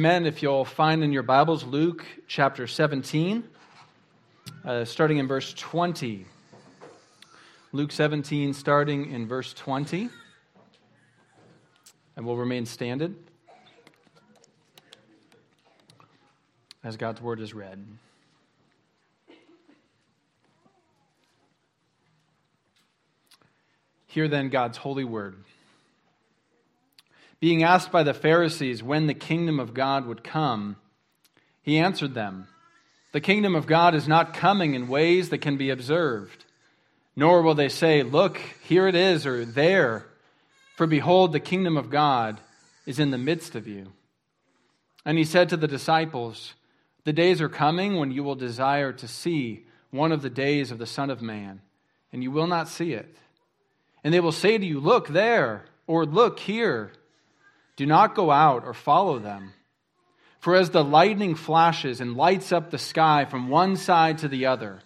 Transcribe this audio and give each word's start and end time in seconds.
Amen. 0.00 0.24
If 0.24 0.42
you'll 0.42 0.64
find 0.64 1.04
in 1.04 1.12
your 1.12 1.22
Bibles 1.22 1.62
Luke 1.62 2.06
chapter 2.26 2.66
17, 2.66 3.44
uh, 4.64 4.86
starting 4.86 5.18
in 5.18 5.28
verse 5.28 5.52
20. 5.52 6.24
Luke 7.72 7.92
17, 7.92 8.54
starting 8.54 9.12
in 9.12 9.28
verse 9.28 9.52
20. 9.52 10.08
And 12.16 12.24
we'll 12.24 12.38
remain 12.38 12.64
standing 12.64 13.14
as 16.82 16.96
God's 16.96 17.20
word 17.20 17.38
is 17.38 17.52
read. 17.52 17.84
Hear 24.06 24.28
then 24.28 24.48
God's 24.48 24.78
holy 24.78 25.04
word. 25.04 25.44
Being 27.40 27.62
asked 27.62 27.90
by 27.90 28.02
the 28.02 28.14
Pharisees 28.14 28.82
when 28.82 29.06
the 29.06 29.14
kingdom 29.14 29.58
of 29.58 29.72
God 29.72 30.06
would 30.06 30.22
come, 30.22 30.76
he 31.62 31.78
answered 31.78 32.14
them 32.14 32.48
The 33.12 33.20
kingdom 33.20 33.54
of 33.54 33.66
God 33.66 33.94
is 33.94 34.06
not 34.06 34.34
coming 34.34 34.74
in 34.74 34.88
ways 34.88 35.30
that 35.30 35.38
can 35.38 35.56
be 35.56 35.70
observed, 35.70 36.44
nor 37.16 37.40
will 37.42 37.54
they 37.54 37.70
say, 37.70 38.02
Look, 38.02 38.38
here 38.62 38.86
it 38.86 38.94
is, 38.94 39.26
or 39.26 39.44
there. 39.44 40.06
For 40.76 40.86
behold, 40.86 41.32
the 41.32 41.40
kingdom 41.40 41.76
of 41.76 41.90
God 41.90 42.40
is 42.86 42.98
in 42.98 43.10
the 43.10 43.18
midst 43.18 43.54
of 43.54 43.66
you. 43.66 43.92
And 45.04 45.16
he 45.16 45.24
said 45.24 45.48
to 45.48 45.56
the 45.56 45.68
disciples, 45.68 46.54
The 47.04 47.12
days 47.12 47.40
are 47.40 47.48
coming 47.48 47.96
when 47.96 48.10
you 48.10 48.22
will 48.22 48.34
desire 48.34 48.92
to 48.92 49.08
see 49.08 49.64
one 49.90 50.12
of 50.12 50.22
the 50.22 50.30
days 50.30 50.70
of 50.70 50.78
the 50.78 50.86
Son 50.86 51.10
of 51.10 51.22
Man, 51.22 51.62
and 52.12 52.22
you 52.22 52.30
will 52.30 52.46
not 52.46 52.68
see 52.68 52.92
it. 52.92 53.16
And 54.04 54.12
they 54.12 54.20
will 54.20 54.32
say 54.32 54.58
to 54.58 54.66
you, 54.66 54.78
Look 54.78 55.08
there, 55.08 55.64
or 55.86 56.04
Look 56.04 56.38
here. 56.38 56.92
Do 57.80 57.86
not 57.86 58.14
go 58.14 58.30
out 58.30 58.64
or 58.66 58.74
follow 58.74 59.18
them. 59.18 59.54
For 60.38 60.54
as 60.54 60.68
the 60.68 60.84
lightning 60.84 61.34
flashes 61.34 62.02
and 62.02 62.14
lights 62.14 62.52
up 62.52 62.70
the 62.70 62.76
sky 62.76 63.24
from 63.24 63.48
one 63.48 63.76
side 63.76 64.18
to 64.18 64.28
the 64.28 64.44
other, 64.44 64.80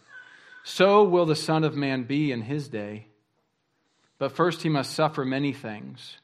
so 0.62 1.03
will 1.03 1.27
the 1.27 1.34
Son 1.34 1.64
of 1.64 1.75
Man 1.75 2.05
be 2.05 2.31
in 2.31 2.42
his 2.42 2.69
day. 2.69 3.09
But 4.17 4.31
first 4.31 4.62
he 4.62 4.69
must 4.69 4.95
suffer 4.95 5.25
many 5.25 5.53
things 5.53 6.19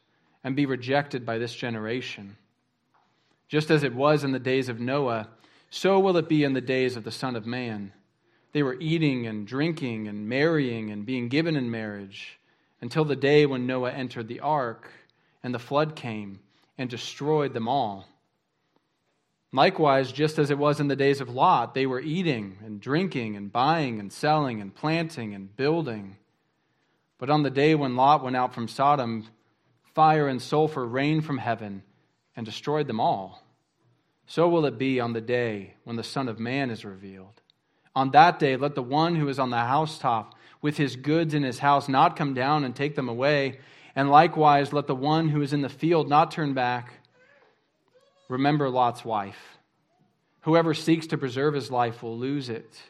and 0.44 0.54
be 0.54 0.64
rejected 0.64 1.26
by 1.26 1.38
this 1.38 1.52
generation. 1.52 2.36
Just 3.48 3.72
as 3.72 3.82
it 3.82 3.92
was 3.92 4.22
in 4.22 4.30
the 4.30 4.38
days 4.38 4.68
of 4.68 4.78
Noah, 4.78 5.28
so 5.70 5.98
will 5.98 6.16
it 6.18 6.28
be 6.28 6.44
in 6.44 6.52
the 6.52 6.60
days 6.60 6.94
of 6.94 7.02
the 7.02 7.10
Son 7.10 7.34
of 7.34 7.46
Man. 7.46 7.92
They 8.52 8.62
were 8.62 8.78
eating 8.78 9.26
and 9.26 9.44
drinking 9.44 10.06
and 10.06 10.28
marrying 10.28 10.92
and 10.92 11.04
being 11.04 11.30
given 11.30 11.56
in 11.56 11.68
marriage 11.68 12.38
until 12.80 13.04
the 13.04 13.16
day 13.16 13.44
when 13.44 13.66
Noah 13.66 13.90
entered 13.90 14.28
the 14.28 14.38
ark 14.38 14.88
and 15.42 15.52
the 15.52 15.58
flood 15.58 15.96
came 15.96 16.38
and 16.80 16.88
destroyed 16.88 17.52
them 17.52 17.68
all. 17.68 18.08
Likewise, 19.52 20.12
just 20.12 20.38
as 20.38 20.50
it 20.50 20.56
was 20.56 20.80
in 20.80 20.88
the 20.88 20.96
days 20.96 21.20
of 21.20 21.28
Lot, 21.28 21.74
they 21.74 21.84
were 21.84 22.00
eating 22.00 22.56
and 22.64 22.80
drinking 22.80 23.36
and 23.36 23.52
buying 23.52 24.00
and 24.00 24.10
selling 24.10 24.62
and 24.62 24.74
planting 24.74 25.34
and 25.34 25.54
building. 25.54 26.16
But 27.18 27.28
on 27.28 27.42
the 27.42 27.50
day 27.50 27.74
when 27.74 27.96
Lot 27.96 28.24
went 28.24 28.34
out 28.34 28.54
from 28.54 28.66
Sodom, 28.66 29.26
fire 29.92 30.26
and 30.26 30.40
sulfur 30.40 30.86
rained 30.86 31.26
from 31.26 31.36
heaven 31.36 31.82
and 32.34 32.46
destroyed 32.46 32.86
them 32.86 32.98
all. 32.98 33.44
So 34.26 34.48
will 34.48 34.64
it 34.64 34.78
be 34.78 35.00
on 35.00 35.12
the 35.12 35.20
day 35.20 35.74
when 35.84 35.96
the 35.96 36.02
Son 36.02 36.28
of 36.28 36.40
Man 36.40 36.70
is 36.70 36.86
revealed. 36.86 37.42
On 37.94 38.10
that 38.12 38.38
day, 38.38 38.56
let 38.56 38.74
the 38.74 38.82
one 38.82 39.16
who 39.16 39.28
is 39.28 39.38
on 39.38 39.50
the 39.50 39.58
housetop 39.58 40.34
with 40.62 40.78
his 40.78 40.96
goods 40.96 41.34
in 41.34 41.42
his 41.42 41.58
house 41.58 41.90
not 41.90 42.16
come 42.16 42.32
down 42.32 42.64
and 42.64 42.74
take 42.74 42.94
them 42.94 43.10
away 43.10 43.58
and 44.00 44.08
likewise, 44.08 44.72
let 44.72 44.86
the 44.86 44.94
one 44.94 45.28
who 45.28 45.42
is 45.42 45.52
in 45.52 45.60
the 45.60 45.68
field 45.68 46.08
not 46.08 46.30
turn 46.30 46.54
back. 46.54 46.94
Remember 48.30 48.70
Lot's 48.70 49.04
wife. 49.04 49.58
Whoever 50.40 50.72
seeks 50.72 51.08
to 51.08 51.18
preserve 51.18 51.52
his 51.52 51.70
life 51.70 52.02
will 52.02 52.16
lose 52.16 52.48
it, 52.48 52.80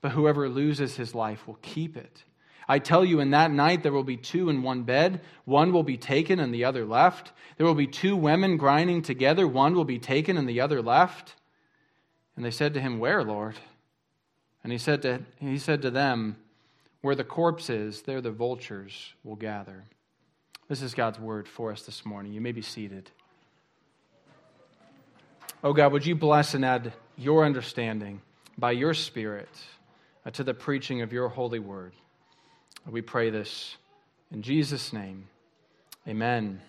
but 0.00 0.10
whoever 0.10 0.48
loses 0.48 0.96
his 0.96 1.14
life 1.14 1.46
will 1.46 1.60
keep 1.62 1.96
it. 1.96 2.24
I 2.66 2.80
tell 2.80 3.04
you, 3.04 3.20
in 3.20 3.30
that 3.30 3.52
night 3.52 3.84
there 3.84 3.92
will 3.92 4.02
be 4.02 4.16
two 4.16 4.50
in 4.50 4.64
one 4.64 4.82
bed. 4.82 5.20
One 5.44 5.72
will 5.72 5.84
be 5.84 5.96
taken 5.96 6.40
and 6.40 6.52
the 6.52 6.64
other 6.64 6.84
left. 6.84 7.30
There 7.56 7.64
will 7.64 7.76
be 7.76 7.86
two 7.86 8.16
women 8.16 8.56
grinding 8.56 9.02
together. 9.02 9.46
One 9.46 9.76
will 9.76 9.84
be 9.84 10.00
taken 10.00 10.36
and 10.36 10.48
the 10.48 10.60
other 10.60 10.82
left. 10.82 11.36
And 12.34 12.44
they 12.44 12.50
said 12.50 12.74
to 12.74 12.80
him, 12.80 12.98
Where, 12.98 13.22
Lord? 13.22 13.54
And 14.64 14.72
he 14.72 14.78
said 14.78 15.02
to, 15.02 15.20
he 15.38 15.58
said 15.58 15.82
to 15.82 15.92
them, 15.92 16.36
Where 17.00 17.14
the 17.14 17.22
corpse 17.22 17.70
is, 17.70 18.02
there 18.02 18.20
the 18.20 18.32
vultures 18.32 19.14
will 19.22 19.36
gather. 19.36 19.84
This 20.68 20.82
is 20.82 20.92
God's 20.92 21.18
word 21.18 21.48
for 21.48 21.72
us 21.72 21.82
this 21.82 22.04
morning. 22.04 22.34
You 22.34 22.42
may 22.42 22.52
be 22.52 22.60
seated. 22.60 23.10
Oh 25.64 25.72
God, 25.72 25.92
would 25.92 26.04
you 26.04 26.14
bless 26.14 26.52
and 26.52 26.62
add 26.62 26.92
your 27.16 27.46
understanding 27.46 28.20
by 28.58 28.72
your 28.72 28.92
Spirit 28.92 29.48
uh, 30.26 30.30
to 30.32 30.44
the 30.44 30.52
preaching 30.52 31.00
of 31.00 31.10
your 31.10 31.30
holy 31.30 31.58
word? 31.58 31.94
We 32.86 33.00
pray 33.00 33.30
this 33.30 33.78
in 34.30 34.42
Jesus' 34.42 34.92
name. 34.92 35.28
Amen. 36.06 36.60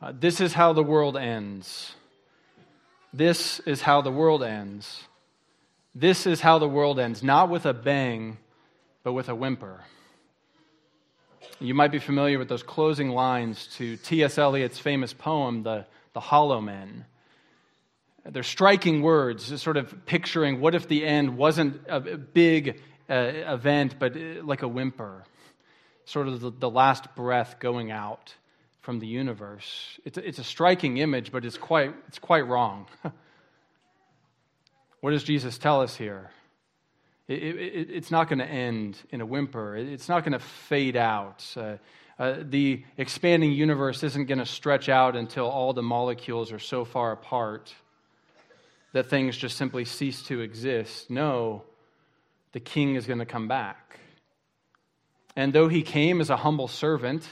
Uh, 0.00 0.12
this 0.18 0.40
is 0.40 0.54
how 0.54 0.72
the 0.72 0.82
world 0.82 1.18
ends. 1.18 1.94
This 3.12 3.60
is 3.60 3.82
how 3.82 4.00
the 4.00 4.10
world 4.10 4.42
ends. 4.42 5.02
This 5.94 6.26
is 6.26 6.40
how 6.40 6.58
the 6.58 6.68
world 6.68 6.98
ends, 6.98 7.22
not 7.22 7.50
with 7.50 7.66
a 7.66 7.74
bang, 7.74 8.38
but 9.02 9.12
with 9.12 9.28
a 9.28 9.34
whimper. 9.34 9.84
You 11.60 11.74
might 11.74 11.92
be 11.92 12.00
familiar 12.00 12.38
with 12.38 12.48
those 12.48 12.62
closing 12.62 13.10
lines 13.10 13.68
to 13.76 13.96
T.S. 13.96 14.38
Eliot's 14.38 14.78
famous 14.78 15.12
poem, 15.12 15.62
The, 15.62 15.86
the 16.12 16.20
Hollow 16.20 16.60
Men. 16.60 17.04
They're 18.24 18.42
striking 18.42 19.02
words, 19.02 19.60
sort 19.62 19.76
of 19.76 20.06
picturing 20.06 20.60
what 20.60 20.74
if 20.74 20.88
the 20.88 21.04
end 21.04 21.36
wasn't 21.36 21.80
a 21.88 22.00
big 22.00 22.80
uh, 23.08 23.14
event, 23.14 23.98
but 23.98 24.16
uh, 24.16 24.42
like 24.42 24.62
a 24.62 24.68
whimper, 24.68 25.24
sort 26.06 26.26
of 26.26 26.40
the, 26.40 26.50
the, 26.50 26.70
last 26.70 27.14
breath 27.14 27.56
going 27.60 27.90
out 27.90 28.34
from 28.80 28.98
the 28.98 29.06
universe. 29.06 30.00
It's 30.06 30.16
it's 30.16 30.38
a 30.38 30.44
striking 30.44 30.96
image, 30.96 31.30
but 31.30 31.44
it's 31.44 31.58
quite, 31.58 31.94
it's 32.08 32.18
quite 32.18 32.46
wrong. 32.46 32.86
what 35.00 35.10
does 35.10 35.22
Jesus 35.22 35.58
tell 35.58 35.82
us 35.82 35.94
here? 35.94 36.30
It, 37.26 37.42
it, 37.42 37.90
it's 37.90 38.10
not 38.10 38.28
going 38.28 38.40
to 38.40 38.46
end 38.46 38.98
in 39.10 39.20
a 39.20 39.26
whimper. 39.26 39.76
It's 39.76 40.08
not 40.08 40.24
going 40.24 40.32
to 40.32 40.38
fade 40.38 40.96
out. 40.96 41.44
Uh, 41.56 41.76
uh, 42.18 42.36
the 42.42 42.84
expanding 42.96 43.52
universe 43.52 44.02
isn't 44.02 44.26
going 44.26 44.38
to 44.38 44.46
stretch 44.46 44.88
out 44.88 45.16
until 45.16 45.46
all 45.46 45.72
the 45.72 45.82
molecules 45.82 46.52
are 46.52 46.58
so 46.58 46.84
far 46.84 47.12
apart 47.12 47.74
that 48.92 49.10
things 49.10 49.36
just 49.36 49.56
simply 49.56 49.84
cease 49.84 50.22
to 50.24 50.40
exist. 50.40 51.10
No, 51.10 51.64
the 52.52 52.60
king 52.60 52.94
is 52.94 53.06
going 53.06 53.18
to 53.18 53.26
come 53.26 53.48
back. 53.48 53.98
And 55.34 55.52
though 55.52 55.68
he 55.68 55.82
came 55.82 56.20
as 56.20 56.30
a 56.30 56.36
humble 56.36 56.68
servant, 56.68 57.28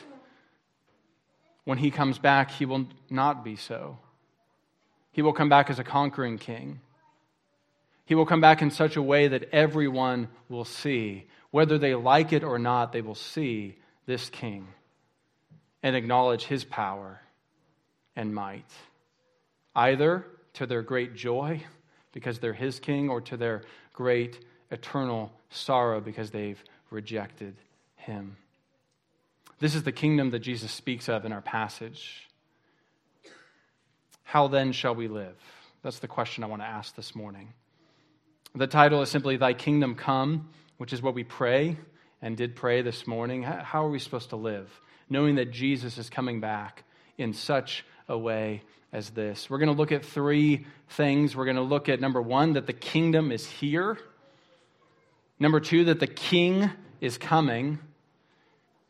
when 1.64 1.78
he 1.78 1.92
comes 1.92 2.18
back, 2.18 2.50
he 2.50 2.66
will 2.66 2.86
not 3.08 3.44
be 3.44 3.54
so. 3.54 3.98
He 5.12 5.22
will 5.22 5.32
come 5.32 5.48
back 5.48 5.70
as 5.70 5.78
a 5.78 5.84
conquering 5.84 6.38
king. 6.38 6.80
He 8.04 8.14
will 8.14 8.26
come 8.26 8.40
back 8.40 8.62
in 8.62 8.70
such 8.70 8.96
a 8.96 9.02
way 9.02 9.28
that 9.28 9.48
everyone 9.52 10.28
will 10.48 10.64
see. 10.64 11.26
Whether 11.50 11.78
they 11.78 11.94
like 11.94 12.32
it 12.32 12.44
or 12.44 12.58
not, 12.58 12.92
they 12.92 13.02
will 13.02 13.14
see 13.14 13.76
this 14.06 14.28
king 14.30 14.66
and 15.82 15.96
acknowledge 15.96 16.44
his 16.44 16.64
power 16.64 17.20
and 18.16 18.34
might, 18.34 18.70
either 19.74 20.26
to 20.54 20.66
their 20.66 20.82
great 20.82 21.14
joy 21.14 21.62
because 22.12 22.38
they're 22.38 22.52
his 22.52 22.78
king, 22.78 23.08
or 23.08 23.20
to 23.22 23.36
their 23.36 23.62
great 23.92 24.44
eternal 24.70 25.32
sorrow 25.50 26.00
because 26.00 26.30
they've 26.30 26.62
rejected 26.90 27.56
him. 27.96 28.36
This 29.58 29.74
is 29.74 29.82
the 29.82 29.92
kingdom 29.92 30.30
that 30.30 30.40
Jesus 30.40 30.70
speaks 30.70 31.08
of 31.08 31.24
in 31.24 31.32
our 31.32 31.40
passage. 31.40 32.28
How 34.24 34.48
then 34.48 34.72
shall 34.72 34.94
we 34.94 35.08
live? 35.08 35.36
That's 35.82 35.98
the 36.00 36.08
question 36.08 36.44
I 36.44 36.48
want 36.48 36.62
to 36.62 36.66
ask 36.66 36.94
this 36.94 37.14
morning. 37.14 37.52
The 38.54 38.66
title 38.66 39.00
is 39.00 39.08
simply 39.08 39.38
Thy 39.38 39.54
Kingdom 39.54 39.94
Come, 39.94 40.50
which 40.76 40.92
is 40.92 41.00
what 41.00 41.14
we 41.14 41.24
pray 41.24 41.78
and 42.20 42.36
did 42.36 42.54
pray 42.54 42.82
this 42.82 43.06
morning. 43.06 43.42
How 43.42 43.86
are 43.86 43.88
we 43.88 43.98
supposed 43.98 44.28
to 44.30 44.36
live? 44.36 44.70
Knowing 45.08 45.36
that 45.36 45.52
Jesus 45.52 45.96
is 45.96 46.10
coming 46.10 46.38
back 46.38 46.84
in 47.16 47.32
such 47.32 47.82
a 48.10 48.18
way 48.18 48.62
as 48.92 49.08
this. 49.08 49.48
We're 49.48 49.56
going 49.56 49.70
to 49.70 49.74
look 49.74 49.90
at 49.90 50.04
three 50.04 50.66
things. 50.90 51.34
We're 51.34 51.46
going 51.46 51.56
to 51.56 51.62
look 51.62 51.88
at 51.88 51.98
number 51.98 52.20
one, 52.20 52.52
that 52.52 52.66
the 52.66 52.74
kingdom 52.74 53.32
is 53.32 53.46
here. 53.46 53.96
Number 55.38 55.58
two, 55.58 55.84
that 55.84 55.98
the 55.98 56.06
king 56.06 56.68
is 57.00 57.16
coming. 57.16 57.78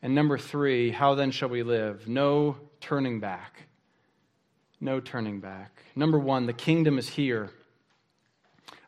And 0.01 0.13
number 0.13 0.37
three, 0.37 0.91
how 0.91 1.15
then 1.15 1.31
shall 1.31 1.47
we 1.47 1.63
live? 1.63 2.05
No 2.05 2.57
turning 2.81 3.21
back. 3.21 3.63
No 4.81 4.99
turning 4.99 5.39
back. 5.39 5.83
Number 5.95 6.19
one, 6.19 6.47
the 6.47 6.53
kingdom 6.53 6.97
is 6.97 7.07
here. 7.07 7.49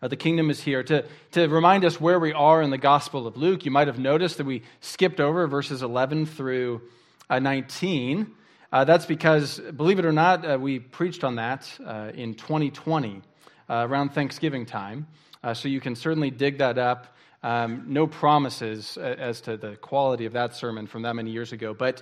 Uh, 0.01 0.07
the 0.07 0.15
kingdom 0.15 0.49
is 0.49 0.61
here. 0.61 0.83
To, 0.83 1.05
to 1.31 1.47
remind 1.47 1.85
us 1.85 2.01
where 2.01 2.19
we 2.19 2.33
are 2.33 2.61
in 2.61 2.69
the 2.69 2.77
Gospel 2.77 3.27
of 3.27 3.37
Luke, 3.37 3.65
you 3.65 3.71
might 3.71 3.87
have 3.87 3.97
noticed 3.97 4.37
that 4.37 4.45
we 4.45 4.63
skipped 4.81 5.19
over 5.19 5.47
verses 5.47 5.81
11 5.81 6.25
through 6.25 6.81
uh, 7.29 7.39
19. 7.39 8.31
Uh, 8.71 8.83
that's 8.83 9.05
because, 9.05 9.59
believe 9.59 9.97
it 9.97 10.05
or 10.05 10.11
not, 10.11 10.45
uh, 10.45 10.57
we 10.59 10.79
preached 10.79 11.23
on 11.23 11.35
that 11.35 11.71
uh, 11.85 12.11
in 12.13 12.33
2020 12.33 13.21
uh, 13.69 13.87
around 13.87 14.09
Thanksgiving 14.09 14.65
time. 14.65 15.07
So 15.53 15.69
you 15.69 15.79
can 15.79 15.95
certainly 15.95 16.31
dig 16.31 16.57
that 16.57 16.79
up. 16.79 17.15
Um, 17.45 17.83
no 17.85 18.07
promises 18.07 18.97
uh, 18.97 19.01
as 19.01 19.39
to 19.41 19.55
the 19.55 19.75
quality 19.75 20.25
of 20.25 20.33
that 20.33 20.55
sermon 20.55 20.87
from 20.87 21.03
that 21.03 21.15
many 21.15 21.29
years 21.29 21.51
ago. 21.51 21.75
But 21.75 22.01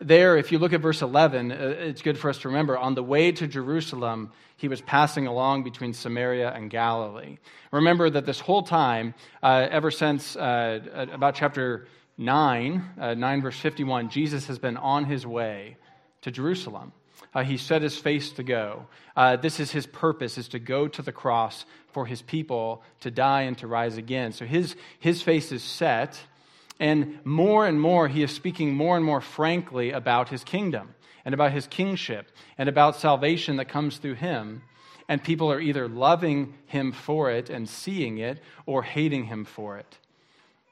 there, 0.00 0.36
if 0.36 0.50
you 0.50 0.58
look 0.58 0.72
at 0.72 0.80
verse 0.80 1.02
11, 1.02 1.52
it's 1.52 2.02
good 2.02 2.18
for 2.18 2.28
us 2.30 2.38
to 2.38 2.48
remember 2.48 2.76
on 2.76 2.96
the 2.96 3.02
way 3.02 3.30
to 3.30 3.46
Jerusalem, 3.46 4.32
he 4.56 4.66
was 4.66 4.80
passing 4.80 5.28
along 5.28 5.62
between 5.62 5.94
Samaria 5.94 6.50
and 6.50 6.68
Galilee. 6.68 7.38
Remember 7.70 8.10
that 8.10 8.26
this 8.26 8.40
whole 8.40 8.64
time, 8.64 9.14
ever 9.40 9.92
since 9.92 10.34
about 10.34 11.36
chapter 11.36 11.86
9, 12.18 12.84
uh, 13.00 13.14
9 13.14 13.42
verse 13.42 13.60
51, 13.60 14.08
Jesus 14.08 14.48
has 14.48 14.58
been 14.58 14.76
on 14.76 15.04
his 15.04 15.24
way 15.24 15.76
to 16.22 16.32
Jerusalem. 16.32 16.92
Uh, 17.34 17.42
he 17.42 17.56
set 17.56 17.82
his 17.82 17.96
face 17.96 18.30
to 18.32 18.42
go. 18.42 18.86
Uh, 19.14 19.36
this 19.36 19.60
is 19.60 19.70
his 19.70 19.86
purpose, 19.86 20.38
is 20.38 20.48
to 20.48 20.58
go 20.58 20.88
to 20.88 21.02
the 21.02 21.12
cross 21.12 21.64
for 21.92 22.06
his 22.06 22.22
people 22.22 22.82
to 23.00 23.10
die 23.10 23.42
and 23.42 23.58
to 23.58 23.66
rise 23.66 23.96
again. 23.96 24.32
So 24.32 24.44
his, 24.44 24.76
his 24.98 25.22
face 25.22 25.52
is 25.52 25.62
set, 25.62 26.20
and 26.78 27.18
more 27.24 27.66
and 27.66 27.80
more 27.80 28.08
he 28.08 28.22
is 28.22 28.30
speaking 28.30 28.74
more 28.74 28.96
and 28.96 29.04
more 29.04 29.20
frankly 29.20 29.92
about 29.92 30.28
his 30.28 30.44
kingdom 30.44 30.94
and 31.24 31.34
about 31.34 31.52
his 31.52 31.66
kingship 31.66 32.30
and 32.58 32.68
about 32.68 32.96
salvation 32.96 33.56
that 33.56 33.68
comes 33.68 33.96
through 33.96 34.14
him. 34.14 34.62
And 35.08 35.22
people 35.22 35.50
are 35.52 35.60
either 35.60 35.88
loving 35.88 36.54
him 36.66 36.92
for 36.92 37.30
it 37.30 37.48
and 37.48 37.68
seeing 37.68 38.18
it 38.18 38.40
or 38.66 38.82
hating 38.82 39.24
him 39.24 39.44
for 39.44 39.78
it. 39.78 39.98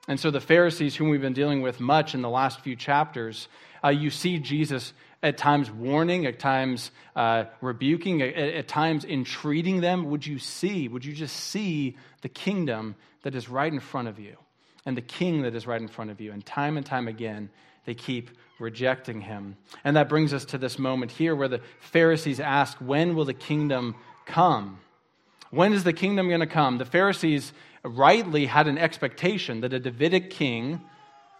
And 0.07 0.21
so 0.21 0.31
the 0.31 0.41
Pharisees, 0.41 0.97
whom 0.97 1.09
we've 1.09 1.21
been 1.21 1.33
dealing 1.33 1.63
with 1.63 1.81
much 1.81 2.15
in 2.15 2.23
the 2.23 2.29
last 2.29 2.61
few 2.61 2.77
chapters, 2.77 3.49
uh, 3.83 3.89
you 3.89 4.11
see 4.11 4.39
Jesus 4.39 4.93
at 5.23 5.39
times 5.39 5.71
warning, 5.71 6.27
at 6.27 6.39
times 6.39 6.91
uh, 7.17 7.45
rebuking, 7.63 8.21
at, 8.21 8.35
at, 8.37 8.69
times 8.69 9.07
entreating 9.07 9.81
them. 9.81 10.11
Would 10.11 10.27
you 10.27 10.39
see, 10.39 10.89
would 10.89 11.05
you 11.05 11.15
just 11.15 11.35
see 11.35 11.97
the 12.21 12.29
kingdom 12.29 12.95
that 13.23 13.35
is 13.35 13.49
right 13.49 13.73
in 13.73 13.81
front 13.81 14.09
of 14.09 14.19
you 14.19 14.37
and 14.85 14.95
the 14.95 15.03
king 15.03 15.43
that 15.43 15.55
is 15.55 15.67
right 15.67 15.81
in 15.81 15.89
front 15.89 16.11
of 16.11 16.21
you? 16.21 16.33
And 16.33 16.45
time 16.45 16.77
and 16.77 16.85
time 16.85 17.09
again, 17.09 17.49
they 17.87 17.95
keep 17.95 18.31
rejecting 18.59 19.23
him. 19.23 19.57
And 19.83 19.97
that 19.97 20.11
brings 20.11 20.35
us 20.35 20.45
to 20.47 20.59
this 20.59 20.79
moment 20.79 21.13
here 21.13 21.35
where 21.35 21.49
the 21.49 21.63
Pharisees 21.81 22.39
ask, 22.39 22.77
When 22.79 23.15
will 23.15 23.25
the 23.25 23.33
kingdom 23.33 23.95
come? 24.27 24.81
When 25.51 25.73
is 25.73 25.85
the 25.85 25.93
kingdom 25.93 26.29
going 26.29 26.41
to 26.41 26.47
come? 26.47 26.79
The 26.79 26.85
Pharisees 26.85 27.53
rightly 27.85 28.47
had 28.47 28.67
an 28.67 28.79
expectation 28.79 29.61
that 29.61 29.73
a 29.73 29.79
Davidic 29.79 30.31
king 30.31 30.81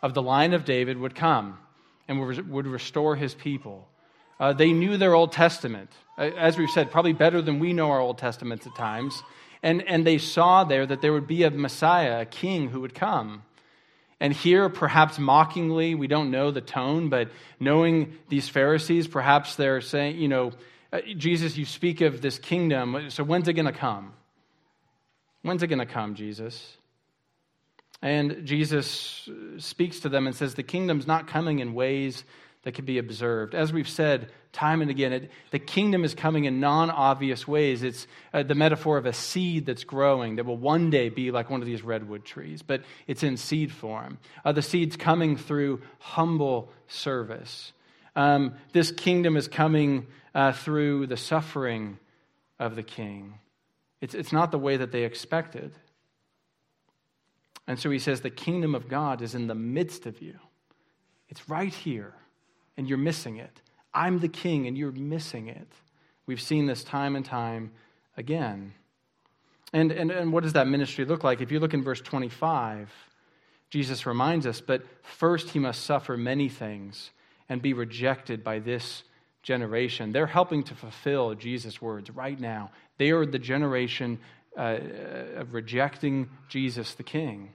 of 0.03 0.15
the 0.15 0.23
line 0.23 0.53
of 0.53 0.65
David 0.65 0.99
would 0.99 1.15
come 1.15 1.59
and 2.07 2.21
would 2.51 2.67
restore 2.67 3.17
his 3.17 3.35
people. 3.35 3.89
Uh, 4.39 4.53
they 4.53 4.73
knew 4.73 4.97
their 4.97 5.15
Old 5.15 5.33
Testament, 5.33 5.91
as 6.19 6.59
we've 6.59 6.71
said, 6.71 6.91
probably 6.91 7.13
better 7.13 7.41
than 7.41 7.59
we 7.59 7.73
know 7.73 7.91
our 7.91 8.01
Old 8.01 8.19
Testaments 8.19 8.67
at 8.67 8.75
times. 8.75 9.23
And, 9.63 9.83
and 9.89 10.07
they 10.07 10.19
saw 10.19 10.65
there 10.65 10.85
that 10.85 11.01
there 11.01 11.13
would 11.13 11.27
be 11.27 11.45
a 11.45 11.51
Messiah, 11.51 12.21
a 12.21 12.27
king 12.27 12.69
who 12.69 12.81
would 12.83 12.95
come. 12.95 13.43
And 14.21 14.33
here, 14.33 14.69
perhaps 14.69 15.19
mockingly, 15.19 15.95
we 15.95 16.07
don't 16.07 16.31
know 16.31 16.51
the 16.51 16.61
tone, 16.61 17.09
but 17.09 17.31
knowing 17.59 18.19
these 18.29 18.49
Pharisees, 18.49 19.09
perhaps 19.09 19.57
they're 19.57 19.81
saying, 19.81 20.19
you 20.19 20.29
know, 20.29 20.53
uh, 20.93 21.01
Jesus, 21.17 21.57
you 21.57 21.65
speak 21.65 22.01
of 22.03 22.21
this 22.21 22.39
kingdom, 22.39 23.11
so 23.11 23.25
when's 23.25 23.49
it 23.49 23.55
going 23.55 23.67
to 23.67 23.73
come? 23.73 24.13
When's 25.45 25.63
it 25.63 25.67
going 25.67 25.79
to 25.79 25.87
come, 25.87 26.15
Jesus? 26.15 26.79
And 28.01 28.47
Jesus 28.47 29.29
speaks 29.59 30.01
to 30.01 30.09
them 30.09 30.27
and 30.27 30.35
says, 30.35 30.55
The 30.55 30.63
kingdom's 30.63 31.07
not 31.07 31.29
coming 31.29 31.59
in 31.59 31.75
ways 31.75 32.25
that 32.63 32.73
can 32.73 32.87
be 32.87 32.97
observed. 32.97 33.55
As 33.55 33.71
we've 33.71 33.89
said 33.89 34.31
time 34.53 34.81
and 34.81 34.91
again, 34.91 35.13
it, 35.13 35.31
the 35.51 35.59
kingdom 35.59 36.03
is 36.03 36.15
coming 36.15 36.47
in 36.47 36.61
non 36.61 36.89
obvious 36.89 37.47
ways. 37.47 37.83
It's 37.83 38.07
uh, 38.33 38.43
the 38.43 38.55
metaphor 38.55 38.97
of 38.97 39.05
a 39.05 39.13
seed 39.13 39.67
that's 39.67 39.85
growing 39.85 40.37
that 40.37 40.47
will 40.47 40.57
one 40.57 40.89
day 40.89 41.11
be 41.11 41.31
like 41.31 41.51
one 41.51 41.61
of 41.61 41.67
these 41.67 41.83
redwood 41.83 42.25
trees, 42.25 42.63
but 42.63 42.83
it's 43.07 43.23
in 43.23 43.37
seed 43.37 43.71
form. 43.71 44.17
Uh, 44.47 44.53
the 44.53 44.63
seed's 44.63 44.97
coming 44.97 45.37
through 45.37 45.83
humble 45.99 46.71
service. 46.89 47.75
Um, 48.17 48.55
this 48.73 48.91
kingdom 48.93 49.37
is 49.37 49.47
coming 49.47 50.07
uh, 50.35 50.53
through 50.53 51.09
the 51.09 51.19
suffering 51.19 51.99
of 52.59 52.77
the 52.77 52.83
king. 52.83 53.35
It's, 54.05 54.15
it's 54.15 54.35
not 54.35 54.51
the 54.51 54.59
way 54.59 54.77
that 54.77 54.93
they 54.93 55.05
expected. 55.05 55.73
And 57.67 57.79
so 57.79 57.89
he 57.89 57.99
says, 57.99 58.21
The 58.21 58.29
kingdom 58.29 58.75
of 58.75 58.87
God 58.87 59.23
is 59.23 59.35
in 59.35 59.47
the 59.47 59.55
midst 59.55 60.05
of 60.05 60.21
you. 60.21 60.35
It's 61.31 61.49
right 61.49 61.73
here, 61.73 62.13
and 62.77 62.87
you're 62.87 62.99
missing 62.99 63.39
it. 63.39 63.63
I'm 63.95 64.19
the 64.19 64.29
king, 64.29 64.67
and 64.67 64.77
you're 64.77 64.93
missing 64.93 65.49
it. 65.49 65.73
We've 66.27 66.41
seen 66.41 66.67
this 66.67 66.85
time 66.85 67.17
and 67.17 67.25
time 67.25 67.73
again. 68.15 68.75
And, 69.73 69.91
and, 69.91 70.11
and 70.11 70.35
what 70.35 70.43
does 70.43 70.53
that 70.53 70.69
ministry 70.69 71.07
look 71.07 71.25
like? 71.25 71.41
If 71.41 71.51
you 71.51 71.59
look 71.59 71.73
in 71.73 71.83
verse 71.83 72.03
25, 72.03 72.93
Jesus 73.71 74.05
reminds 74.05 74.47
us, 74.47 74.61
but 74.61 74.83
first 75.01 75.49
he 75.49 75.59
must 75.59 75.83
suffer 75.83 76.19
many 76.19 76.51
things 76.51 77.11
and 77.49 77.63
be 77.63 77.73
rejected 77.73 78.45
by 78.45 78.59
this 78.59 79.05
generation. 79.43 80.11
They're 80.13 80.27
helping 80.27 80.63
to 80.65 80.75
fulfill 80.75 81.35
Jesus' 81.35 81.81
words 81.81 82.11
right 82.11 82.39
now. 82.41 82.71
They 82.99 83.11
are 83.11 83.27
the 83.27 83.39
generation 83.39 84.19
uh, 84.57 84.79
of 85.37 85.55
rejecting 85.55 86.29
Jesus 86.49 86.95
the 86.95 87.03
King, 87.03 87.53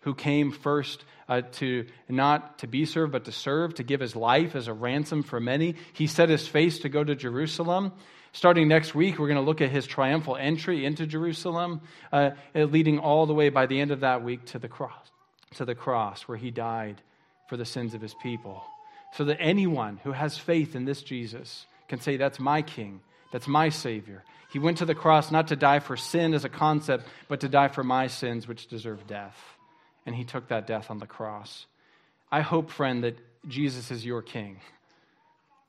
who 0.00 0.14
came 0.14 0.52
first 0.52 1.04
uh, 1.28 1.42
to 1.52 1.86
not 2.08 2.60
to 2.60 2.66
be 2.66 2.84
served, 2.84 3.12
but 3.12 3.24
to 3.24 3.32
serve, 3.32 3.74
to 3.74 3.82
give 3.82 4.00
his 4.00 4.14
life 4.14 4.54
as 4.54 4.68
a 4.68 4.72
ransom 4.72 5.22
for 5.22 5.40
many. 5.40 5.74
He 5.92 6.06
set 6.06 6.28
his 6.28 6.46
face 6.46 6.78
to 6.80 6.88
go 6.88 7.02
to 7.02 7.16
Jerusalem. 7.16 7.92
Starting 8.32 8.68
next 8.68 8.94
week, 8.94 9.18
we're 9.18 9.28
going 9.28 9.36
to 9.36 9.42
look 9.42 9.60
at 9.60 9.70
his 9.70 9.86
triumphal 9.86 10.36
entry 10.36 10.84
into 10.84 11.06
Jerusalem, 11.06 11.80
uh, 12.12 12.30
leading 12.54 12.98
all 12.98 13.26
the 13.26 13.34
way 13.34 13.48
by 13.48 13.66
the 13.66 13.80
end 13.80 13.90
of 13.90 14.00
that 14.00 14.22
week 14.22 14.44
to 14.46 14.58
the 14.58 14.68
cross, 14.68 15.10
to 15.54 15.64
the 15.64 15.74
cross 15.74 16.22
where 16.22 16.36
he 16.36 16.50
died 16.50 17.00
for 17.48 17.56
the 17.56 17.64
sins 17.64 17.94
of 17.94 18.02
his 18.02 18.14
people. 18.22 18.62
So 19.14 19.24
that 19.24 19.38
anyone 19.40 19.98
who 20.04 20.12
has 20.12 20.36
faith 20.36 20.76
in 20.76 20.84
this 20.84 21.02
Jesus 21.02 21.64
can 21.88 22.00
say, 22.00 22.16
That's 22.16 22.38
my 22.38 22.62
King, 22.62 23.00
that's 23.32 23.48
my 23.48 23.70
Savior. 23.70 24.22
He 24.50 24.58
went 24.58 24.78
to 24.78 24.84
the 24.84 24.94
cross 24.94 25.30
not 25.30 25.48
to 25.48 25.56
die 25.56 25.80
for 25.80 25.96
sin 25.96 26.34
as 26.34 26.44
a 26.44 26.48
concept, 26.48 27.06
but 27.28 27.40
to 27.40 27.48
die 27.48 27.68
for 27.68 27.84
my 27.84 28.06
sins, 28.06 28.46
which 28.46 28.68
deserve 28.68 29.06
death. 29.06 29.36
And 30.06 30.14
he 30.14 30.24
took 30.24 30.48
that 30.48 30.66
death 30.66 30.90
on 30.90 30.98
the 30.98 31.06
cross. 31.06 31.66
I 32.30 32.40
hope, 32.40 32.70
friend, 32.70 33.04
that 33.04 33.18
Jesus 33.48 33.90
is 33.90 34.04
your 34.04 34.22
King. 34.22 34.60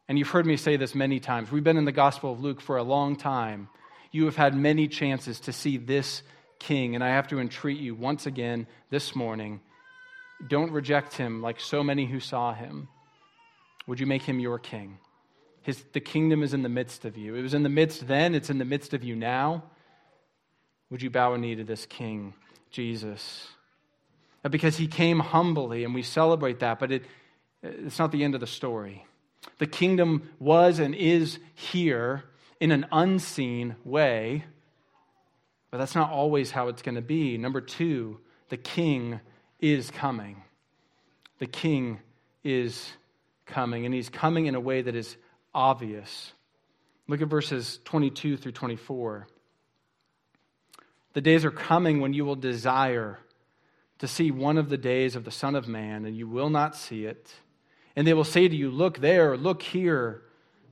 And 0.08 0.18
you've 0.18 0.30
heard 0.30 0.46
me 0.46 0.58
say 0.58 0.78
this 0.78 0.96
many 0.96 1.20
times. 1.20 1.52
We've 1.52 1.64
been 1.64 1.78
in 1.78 1.86
the 1.86 1.92
Gospel 1.92 2.32
of 2.32 2.40
Luke 2.40 2.62
for 2.62 2.78
a 2.78 2.84
long 2.84 3.16
time. 3.16 3.68
You 4.12 4.26
have 4.26 4.36
had 4.36 4.56
many 4.56 4.88
chances 4.88 5.40
to 5.42 5.54
see 5.54 5.78
this 5.78 6.22
King. 6.60 6.96
And 6.96 7.04
I 7.04 7.10
have 7.10 7.28
to 7.30 7.40
entreat 7.40 7.80
you 7.80 7.96
once 7.96 8.26
again 8.26 8.68
this 8.90 9.16
morning 9.16 9.60
don't 10.46 10.72
reject 10.72 11.16
him 11.16 11.42
like 11.42 11.60
so 11.60 11.84
many 11.84 12.06
who 12.06 12.20
saw 12.20 12.54
him. 12.54 12.88
Would 13.88 14.00
you 14.00 14.06
make 14.06 14.24
him 14.24 14.40
your 14.40 14.60
king? 14.60 15.00
His, 15.68 15.84
the 15.92 16.00
kingdom 16.00 16.44
is 16.44 16.54
in 16.54 16.64
the 16.64 16.70
midst 16.70 17.04
of 17.04 17.18
you. 17.18 17.36
It 17.36 17.42
was 17.42 17.54
in 17.54 17.62
the 17.62 17.68
midst 17.68 18.08
then, 18.08 18.36
it's 18.36 18.50
in 18.50 18.58
the 18.58 18.64
midst 18.64 18.94
of 18.94 19.04
you 19.04 19.18
now. 19.18 19.64
Would 20.90 21.02
you 21.02 21.10
bow 21.10 21.34
a 21.34 21.38
knee 21.38 21.56
to 21.56 21.66
this 21.66 21.86
King, 21.86 22.34
Jesus? 22.72 23.50
Because 24.50 24.78
he 24.78 24.88
came 24.88 25.20
humbly, 25.20 25.84
and 25.84 25.94
we 25.94 26.04
celebrate 26.04 26.60
that, 26.60 26.80
but 26.80 26.94
it, 26.94 27.04
it's 27.62 28.00
not 28.00 28.14
the 28.14 28.24
end 28.24 28.34
of 28.34 28.40
the 28.40 28.48
story. 28.48 29.06
The 29.58 29.68
kingdom 29.68 30.30
was 30.40 30.80
and 30.80 30.96
is 30.96 31.38
here 31.54 32.24
in 32.62 32.72
an 32.72 32.86
unseen 32.90 33.76
way, 33.84 34.46
but 35.70 35.80
that's 35.80 35.96
not 35.96 36.12
always 36.12 36.50
how 36.50 36.70
it's 36.70 36.82
going 36.82 36.96
to 36.96 37.02
be. 37.02 37.38
Number 37.38 37.60
two, 37.60 38.22
the 38.48 38.56
king 38.56 39.20
is 39.60 39.92
coming. 39.92 40.44
The 41.40 41.46
king 41.46 42.00
is 42.46 42.90
coming, 43.46 43.86
and 43.86 43.94
he's 43.94 44.08
coming 44.08 44.46
in 44.46 44.56
a 44.56 44.62
way 44.62 44.82
that 44.82 44.96
is 44.96 45.18
obvious. 45.58 46.34
Look 47.08 47.22
at 47.22 47.28
verses 47.28 47.80
22 47.84 48.38
through 48.38 48.52
24. 48.52 49.28
The 51.14 51.22
days 51.22 51.44
are 51.46 51.52
coming 51.52 52.00
when 52.00 52.14
you 52.14 52.26
will 52.26 52.36
desire 52.36 53.18
to 53.98 54.08
see 54.08 54.30
one 54.30 54.60
of 54.60 54.70
the 54.70 54.78
days 54.78 55.16
of 55.16 55.26
the 55.26 55.32
Son 55.32 55.56
of 55.56 55.68
Man, 55.68 56.06
and 56.06 56.16
you 56.16 56.28
will 56.28 56.52
not 56.52 56.76
see 56.76 57.06
it. 57.06 57.34
And 57.96 58.06
they 58.06 58.14
will 58.14 58.24
say 58.24 58.48
to 58.48 58.56
you, 58.56 58.70
Look 58.70 59.00
there, 59.00 59.36
look 59.36 59.64
here. 59.64 60.22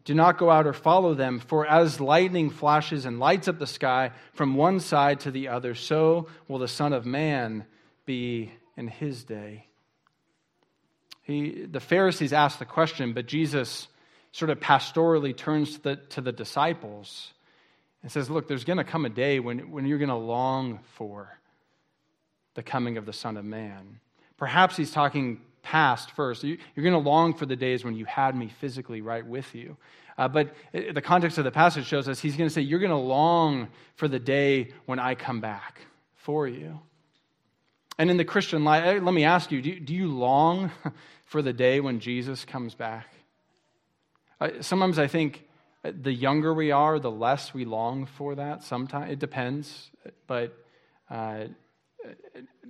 Do 0.04 0.14
not 0.14 0.38
go 0.38 0.52
out 0.52 0.68
or 0.68 0.74
follow 0.74 1.16
them, 1.16 1.40
for 1.40 1.66
as 1.66 2.00
lightning 2.00 2.52
flashes 2.52 3.06
and 3.06 3.20
lights 3.20 3.48
up 3.48 3.58
the 3.58 3.66
sky 3.66 4.12
from 4.34 4.54
one 4.54 4.80
side 4.80 5.22
to 5.22 5.32
the 5.32 5.48
other, 5.48 5.74
so 5.74 6.28
will 6.48 6.60
the 6.60 6.68
Son 6.68 6.94
of 6.94 7.08
Man 7.08 7.66
be 8.06 8.52
in 8.78 8.88
his 8.88 9.24
day. 9.24 9.66
He, 11.24 11.66
the 11.66 11.80
Pharisees 11.80 12.34
asked 12.34 12.60
the 12.60 12.66
question, 12.66 13.14
but 13.14 13.26
Jesus 13.26 13.88
sort 14.36 14.50
of 14.50 14.60
pastorally 14.60 15.36
turns 15.36 15.76
to 15.76 15.82
the, 15.82 15.96
to 15.96 16.20
the 16.20 16.34
disciples 16.34 17.32
and 18.02 18.12
says, 18.12 18.30
Look, 18.30 18.50
there's 18.50 18.66
going 18.66 18.78
to 18.78 18.84
come 18.84 19.06
a 19.06 19.10
day 19.10 19.40
when, 19.40 19.72
when 19.72 19.86
you're 19.86 19.98
going 19.98 20.10
to 20.10 20.16
long 20.16 20.80
for 20.96 21.40
the 22.56 22.62
coming 22.62 22.98
of 22.98 23.06
the 23.06 23.14
Son 23.14 23.38
of 23.38 23.46
Man. 23.46 24.02
Perhaps 24.36 24.76
he's 24.76 24.92
talking 24.92 25.40
past 25.62 26.12
first. 26.12 26.44
You're 26.44 26.58
going 26.76 26.92
to 26.92 26.98
long 26.98 27.34
for 27.34 27.46
the 27.46 27.56
days 27.56 27.86
when 27.86 27.96
you 27.96 28.04
had 28.04 28.36
me 28.36 28.50
physically 28.60 29.00
right 29.00 29.26
with 29.26 29.56
you. 29.56 29.78
Uh, 30.18 30.28
but 30.28 30.54
the 30.74 31.02
context 31.02 31.38
of 31.38 31.46
the 31.46 31.52
passage 31.52 31.86
shows 31.86 32.10
us 32.10 32.20
he's 32.20 32.36
going 32.36 32.50
to 32.50 32.54
say, 32.54 32.60
You're 32.60 32.80
going 32.80 32.92
to 32.92 32.98
long 32.98 33.70
for 33.96 34.10
the 34.10 34.20
day 34.20 34.74
when 34.86 35.00
I 35.00 35.16
come 35.16 35.40
back 35.40 35.80
for 36.16 36.46
you. 36.46 36.82
And 37.98 38.12
in 38.12 38.18
the 38.18 38.26
Christian 38.26 38.66
life, 38.66 38.84
eh, 38.84 39.00
let 39.02 39.14
me 39.14 39.24
ask 39.24 39.50
you 39.50 39.62
do, 39.62 39.70
you 39.70 39.80
do 39.80 39.94
you 39.94 40.08
long 40.10 40.72
for 41.26 41.42
the 41.42 41.54
day 41.54 41.80
when 41.80 42.02
Jesus 42.02 42.44
comes 42.44 42.76
back? 42.76 43.15
Sometimes 44.62 45.00
I 45.00 45.08
think 45.08 45.44
the 45.84 46.14
younger 46.14 46.54
we 46.54 46.72
are, 46.72 47.00
the 47.00 47.12
less 47.12 47.54
we 47.54 47.66
long 47.66 48.06
for 48.06 48.36
that. 48.36 48.64
Sometimes 48.64 49.12
it 49.12 49.20
depends, 49.20 49.92
but 50.28 50.58
uh, 51.10 51.46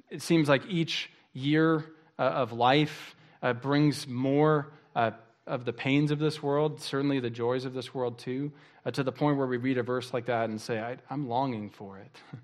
it 0.10 0.22
seems 0.22 0.50
like 0.50 0.63
each 0.67 1.10
year 1.34 1.86
uh, 2.17 2.24
of 2.24 2.51
life 2.51 3.15
uh, 3.41 3.53
brings 3.53 4.08
more 4.08 4.74
uh, 4.96 5.12
of 5.48 5.65
the 5.65 5.74
pains 5.74 6.12
of 6.12 6.20
this 6.20 6.41
world, 6.41 6.82
certainly 6.82 7.20
the 7.20 7.29
joys 7.29 7.65
of 7.65 7.74
this 7.74 7.94
world 7.94 8.17
too, 8.17 8.51
uh, 8.86 8.91
to 8.91 9.03
the 9.03 9.12
point 9.12 9.38
where 9.38 9.48
we 9.48 9.58
read 9.58 9.77
a 9.77 9.84
verse 9.84 10.13
like 10.13 10.25
that 10.25 10.50
and 10.50 10.60
say, 10.60 10.79
I, 10.79 10.98
am 11.13 11.27
longing 11.27 11.70
for 11.70 12.00
it. 12.00 12.17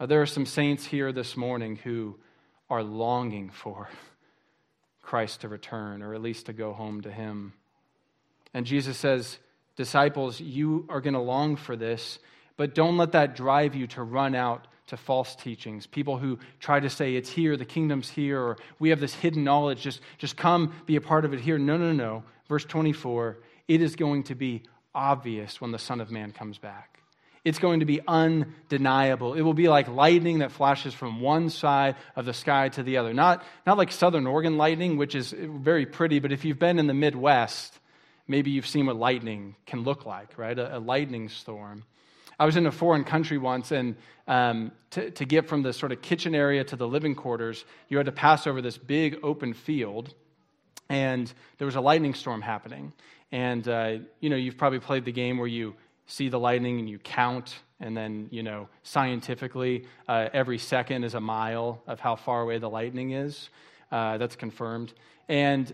Uh, 0.00 0.06
there 0.06 0.20
are 0.20 0.26
some 0.26 0.44
saints 0.44 0.84
here 0.84 1.12
this 1.12 1.36
morning 1.36 1.76
who 1.76 2.18
are 2.68 2.82
longing 2.82 3.48
for 3.48 3.88
Christ 5.02 5.42
to 5.42 5.48
return, 5.48 6.02
or 6.02 6.14
at 6.14 6.20
least 6.20 6.46
to 6.46 6.52
go 6.52 6.72
home 6.72 7.02
to 7.02 7.12
Him. 7.12 7.52
And 8.54 8.64
Jesus 8.64 8.96
says, 8.96 9.38
Disciples, 9.76 10.40
you 10.40 10.86
are 10.88 11.00
going 11.00 11.14
to 11.14 11.20
long 11.20 11.56
for 11.56 11.74
this, 11.74 12.20
but 12.56 12.74
don't 12.74 12.96
let 12.96 13.12
that 13.12 13.34
drive 13.34 13.74
you 13.74 13.88
to 13.88 14.02
run 14.04 14.36
out 14.36 14.68
to 14.86 14.96
false 14.96 15.34
teachings. 15.34 15.86
People 15.86 16.16
who 16.16 16.38
try 16.60 16.78
to 16.78 16.88
say 16.88 17.16
it's 17.16 17.30
here, 17.30 17.56
the 17.56 17.64
kingdom's 17.64 18.08
here, 18.08 18.40
or 18.40 18.56
we 18.78 18.90
have 18.90 19.00
this 19.00 19.14
hidden 19.14 19.42
knowledge, 19.42 19.82
just, 19.82 20.00
just 20.18 20.36
come 20.36 20.72
be 20.86 20.94
a 20.94 21.00
part 21.00 21.24
of 21.24 21.32
it 21.32 21.40
here. 21.40 21.58
No, 21.58 21.76
no, 21.76 21.92
no. 21.92 22.22
Verse 22.48 22.64
24 22.64 23.38
it 23.66 23.80
is 23.80 23.96
going 23.96 24.24
to 24.24 24.34
be 24.34 24.62
obvious 24.94 25.60
when 25.60 25.72
the 25.72 25.78
Son 25.78 26.00
of 26.00 26.10
Man 26.10 26.32
comes 26.32 26.58
back. 26.58 27.00
It's 27.44 27.58
going 27.58 27.80
to 27.80 27.86
be 27.86 28.00
undeniable. 28.06 29.34
It 29.34 29.42
will 29.42 29.54
be 29.54 29.68
like 29.68 29.88
lightning 29.88 30.38
that 30.38 30.52
flashes 30.52 30.94
from 30.94 31.20
one 31.20 31.50
side 31.50 31.96
of 32.16 32.24
the 32.24 32.32
sky 32.32 32.70
to 32.70 32.82
the 32.82 32.98
other. 32.98 33.12
Not, 33.12 33.42
not 33.66 33.76
like 33.76 33.92
Southern 33.92 34.26
Oregon 34.26 34.56
lightning, 34.56 34.96
which 34.96 35.14
is 35.14 35.34
very 35.36 35.84
pretty, 35.84 36.20
but 36.20 36.32
if 36.32 36.44
you've 36.44 36.58
been 36.58 36.78
in 36.78 36.86
the 36.86 36.94
Midwest, 36.94 37.78
maybe 38.26 38.50
you've 38.50 38.66
seen 38.66 38.86
what 38.86 38.96
lightning 38.96 39.56
can 39.66 39.82
look 39.82 40.06
like, 40.06 40.38
right? 40.38 40.58
A, 40.58 40.76
a 40.76 40.80
lightning 40.80 41.28
storm. 41.28 41.84
I 42.38 42.46
was 42.46 42.56
in 42.56 42.66
a 42.66 42.72
foreign 42.72 43.04
country 43.04 43.38
once, 43.38 43.70
and 43.70 43.94
um, 44.26 44.72
to, 44.90 45.10
to 45.10 45.24
get 45.24 45.48
from 45.48 45.62
the 45.62 45.72
sort 45.72 45.92
of 45.92 46.02
kitchen 46.02 46.34
area 46.34 46.64
to 46.64 46.76
the 46.76 46.88
living 46.88 47.14
quarters, 47.14 47.64
you 47.88 47.96
had 47.96 48.06
to 48.06 48.12
pass 48.12 48.46
over 48.46 48.60
this 48.60 48.76
big 48.76 49.18
open 49.22 49.54
field, 49.54 50.14
and 50.88 51.32
there 51.58 51.66
was 51.66 51.76
a 51.76 51.80
lightning 51.80 52.14
storm 52.14 52.42
happening. 52.42 52.92
And, 53.30 53.66
uh, 53.68 53.98
you 54.20 54.30
know, 54.30 54.36
you've 54.36 54.56
probably 54.56 54.80
played 54.80 55.04
the 55.04 55.12
game 55.12 55.38
where 55.38 55.48
you 55.48 55.74
see 56.06 56.28
the 56.28 56.38
lightning 56.38 56.78
and 56.78 56.88
you 56.88 56.98
count, 56.98 57.56
and 57.80 57.96
then, 57.96 58.28
you 58.30 58.42
know, 58.42 58.68
scientifically, 58.82 59.86
uh, 60.08 60.28
every 60.32 60.58
second 60.58 61.04
is 61.04 61.14
a 61.14 61.20
mile 61.20 61.82
of 61.86 62.00
how 62.00 62.16
far 62.16 62.42
away 62.42 62.58
the 62.58 62.70
lightning 62.70 63.12
is. 63.12 63.50
Uh, 63.92 64.18
that's 64.18 64.36
confirmed. 64.36 64.92
And 65.28 65.72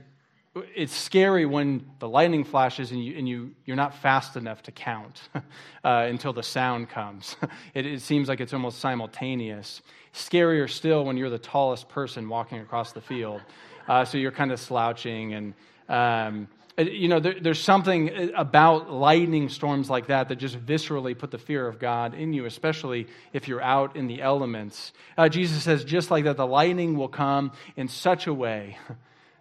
it's 0.74 0.94
scary 0.94 1.46
when 1.46 1.84
the 1.98 2.08
lightning 2.08 2.44
flashes 2.44 2.92
and, 2.92 3.04
you, 3.04 3.16
and 3.18 3.28
you, 3.28 3.54
you're 3.64 3.76
not 3.76 3.94
fast 3.94 4.36
enough 4.36 4.62
to 4.64 4.72
count 4.72 5.28
uh, 5.34 5.40
until 5.84 6.32
the 6.32 6.42
sound 6.42 6.88
comes. 6.88 7.36
it, 7.74 7.86
it, 7.86 8.02
seems 8.02 8.28
like 8.28 8.40
it's 8.40 8.52
almost 8.52 8.78
simultaneous. 8.78 9.82
Scarier 10.14 10.68
still 10.68 11.04
when 11.04 11.16
you're 11.16 11.30
the 11.30 11.38
tallest 11.38 11.88
person 11.88 12.28
walking 12.28 12.58
across 12.60 12.92
the 12.92 13.00
field. 13.00 13.40
Uh, 13.88 14.04
so 14.04 14.18
you're 14.18 14.32
kind 14.32 14.52
of 14.52 14.60
slouching. 14.60 15.34
And, 15.34 15.54
um, 15.88 16.48
you 16.78 17.08
know, 17.08 17.20
there, 17.20 17.40
there's 17.40 17.60
something 17.60 18.32
about 18.34 18.90
lightning 18.90 19.48
storms 19.48 19.90
like 19.90 20.06
that 20.06 20.28
that 20.28 20.36
just 20.36 20.58
viscerally 20.64 21.18
put 21.18 21.30
the 21.30 21.38
fear 21.38 21.66
of 21.66 21.78
God 21.78 22.14
in 22.14 22.32
you, 22.32 22.44
especially 22.44 23.06
if 23.32 23.48
you're 23.48 23.62
out 23.62 23.96
in 23.96 24.06
the 24.06 24.22
elements. 24.22 24.92
Uh, 25.18 25.28
Jesus 25.28 25.62
says, 25.62 25.84
just 25.84 26.10
like 26.10 26.24
that, 26.24 26.36
the 26.36 26.46
lightning 26.46 26.96
will 26.96 27.08
come 27.08 27.52
in 27.76 27.88
such 27.88 28.26
a 28.26 28.34
way 28.34 28.78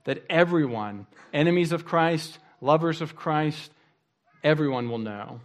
that 0.05 0.23
everyone, 0.29 1.05
enemies 1.33 1.71
of 1.71 1.85
Christ, 1.85 2.39
lovers 2.61 3.01
of 3.01 3.15
Christ, 3.15 3.71
everyone 4.43 4.89
will 4.89 4.97
know 4.97 5.41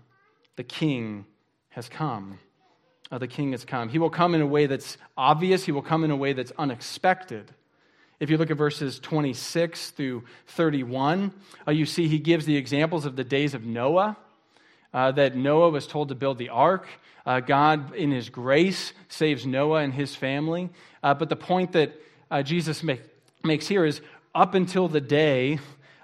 the 0.57 0.65
King 0.65 1.27
has 1.71 1.89
come. 1.89 2.39
Uh, 3.11 3.19
the 3.19 3.29
King 3.29 3.53
has 3.53 3.65
come. 3.65 3.89
He 3.89 3.99
will 3.99 4.11
come 4.11 4.35
in 4.35 4.41
a 4.41 4.47
way 4.47 4.67
that's 4.67 4.97
obvious, 5.17 5.65
he 5.65 5.73
will 5.73 5.83
come 5.83 6.05
in 6.05 6.11
a 6.11 6.17
way 6.17 6.33
that's 6.33 6.53
unexpected. 6.59 7.53
If 8.21 8.31
you 8.31 8.39
look 8.39 8.51
at 8.51 8.57
verses 8.57 8.99
26 9.01 9.91
through 9.91 10.25
31, 10.47 11.33
uh, 11.67 11.73
you 11.73 11.85
see 11.85 12.09
he 12.09 12.19
gives 12.19 12.47
the 12.47 12.57
examples 12.57 13.05
of 13.05 13.17
the 13.17 13.25
days 13.25 13.55
of 13.55 13.65
Noah, 13.65 14.17
uh, 14.93 15.11
that 15.13 15.37
Noah 15.37 15.71
was 15.71 15.87
told 15.87 16.09
to 16.09 16.15
build 16.15 16.39
the 16.39 16.49
ark. 16.49 16.87
Uh, 17.27 17.41
God, 17.41 17.95
in 17.95 18.13
his 18.13 18.29
grace, 18.29 18.93
saves 19.09 19.45
Noah 19.45 19.81
and 19.81 19.93
his 19.93 20.15
family. 20.15 20.71
Uh, 21.03 21.15
but 21.15 21.29
the 21.29 21.37
point 21.37 21.73
that 21.73 21.93
uh, 22.31 22.43
Jesus 22.43 22.83
make, 22.83 23.03
makes 23.43 23.67
here 23.67 23.85
is 23.85 24.01
up 24.35 24.55
until 24.55 24.89
the 24.89 25.01
day 25.01 25.59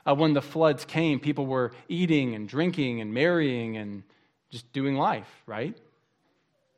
uh, 0.06 0.14
when 0.14 0.32
the 0.32 0.42
floods 0.42 0.84
came, 0.84 1.20
people 1.20 1.46
were 1.46 1.72
eating 1.88 2.34
and 2.34 2.48
drinking 2.48 3.00
and 3.00 3.12
marrying 3.12 3.76
and 3.76 4.02
just 4.50 4.72
doing 4.72 4.96
life, 4.96 5.28
right? 5.46 5.76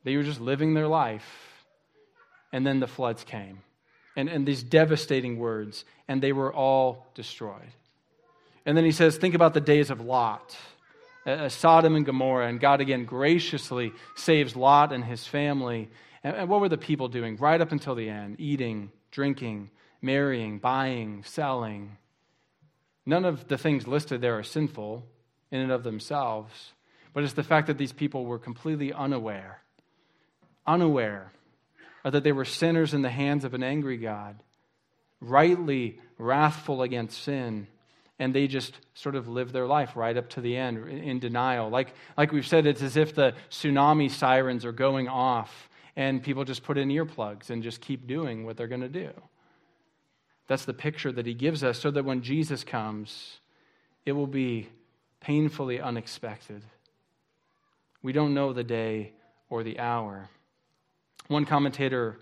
They 0.04 0.16
were 0.16 0.22
just 0.22 0.40
living 0.40 0.74
their 0.74 0.88
life. 0.88 1.24
And 2.52 2.66
then 2.66 2.80
the 2.80 2.86
floods 2.86 3.24
came. 3.24 3.60
And, 4.16 4.28
and 4.28 4.46
these 4.46 4.62
devastating 4.62 5.38
words, 5.38 5.84
and 6.06 6.22
they 6.22 6.32
were 6.32 6.52
all 6.52 7.06
destroyed. 7.14 7.72
And 8.66 8.76
then 8.76 8.84
he 8.84 8.92
says, 8.92 9.16
Think 9.16 9.34
about 9.34 9.54
the 9.54 9.60
days 9.60 9.90
of 9.90 10.00
Lot, 10.00 10.56
uh, 11.24 11.48
Sodom 11.48 11.96
and 11.96 12.04
Gomorrah, 12.04 12.48
and 12.48 12.60
God 12.60 12.80
again 12.80 13.06
graciously 13.06 13.92
saves 14.14 14.54
Lot 14.54 14.92
and 14.92 15.02
his 15.02 15.26
family. 15.26 15.88
And, 16.22 16.36
and 16.36 16.48
what 16.48 16.60
were 16.60 16.68
the 16.68 16.76
people 16.76 17.08
doing 17.08 17.36
right 17.36 17.60
up 17.60 17.72
until 17.72 17.94
the 17.94 18.08
end? 18.08 18.36
Eating, 18.38 18.90
drinking, 19.10 19.70
marrying, 20.02 20.58
buying, 20.58 21.22
selling. 21.24 21.96
None 23.06 23.24
of 23.24 23.48
the 23.48 23.56
things 23.56 23.86
listed 23.86 24.20
there 24.20 24.38
are 24.38 24.42
sinful 24.42 25.06
in 25.50 25.60
and 25.60 25.72
of 25.72 25.84
themselves, 25.84 26.72
but 27.14 27.24
it's 27.24 27.32
the 27.34 27.42
fact 27.42 27.68
that 27.68 27.78
these 27.78 27.92
people 27.92 28.24
were 28.24 28.38
completely 28.38 28.92
unaware, 28.92 29.62
unaware 30.66 31.32
that 32.04 32.24
they 32.24 32.32
were 32.32 32.44
sinners 32.44 32.94
in 32.94 33.02
the 33.02 33.10
hands 33.10 33.44
of 33.44 33.54
an 33.54 33.62
angry 33.62 33.96
God, 33.96 34.42
rightly 35.20 36.00
wrathful 36.18 36.82
against 36.82 37.22
sin, 37.22 37.68
and 38.18 38.34
they 38.34 38.46
just 38.46 38.78
sort 38.94 39.14
of 39.14 39.28
lived 39.28 39.52
their 39.52 39.66
life 39.66 39.96
right 39.96 40.16
up 40.16 40.28
to 40.30 40.40
the 40.40 40.56
end 40.56 40.88
in 40.88 41.18
denial. 41.18 41.70
Like, 41.70 41.94
like 42.16 42.32
we've 42.32 42.46
said, 42.46 42.66
it's 42.66 42.82
as 42.82 42.96
if 42.96 43.14
the 43.14 43.34
tsunami 43.50 44.10
sirens 44.10 44.64
are 44.64 44.72
going 44.72 45.08
off 45.08 45.68
and 45.96 46.22
people 46.22 46.44
just 46.44 46.62
put 46.62 46.78
in 46.78 46.88
earplugs 46.88 47.50
and 47.50 47.62
just 47.62 47.80
keep 47.80 48.06
doing 48.06 48.44
what 48.44 48.56
they're 48.56 48.68
going 48.68 48.80
to 48.80 48.88
do. 48.88 49.10
That's 50.48 50.64
the 50.64 50.74
picture 50.74 51.12
that 51.12 51.26
he 51.26 51.34
gives 51.34 51.62
us 51.62 51.78
so 51.78 51.90
that 51.90 52.04
when 52.04 52.22
Jesus 52.22 52.64
comes, 52.64 53.40
it 54.04 54.12
will 54.12 54.26
be 54.26 54.68
painfully 55.20 55.80
unexpected. 55.80 56.62
We 58.02 58.12
don't 58.12 58.34
know 58.34 58.52
the 58.52 58.64
day 58.64 59.12
or 59.48 59.62
the 59.62 59.78
hour. 59.78 60.28
One 61.28 61.44
commentator 61.44 62.18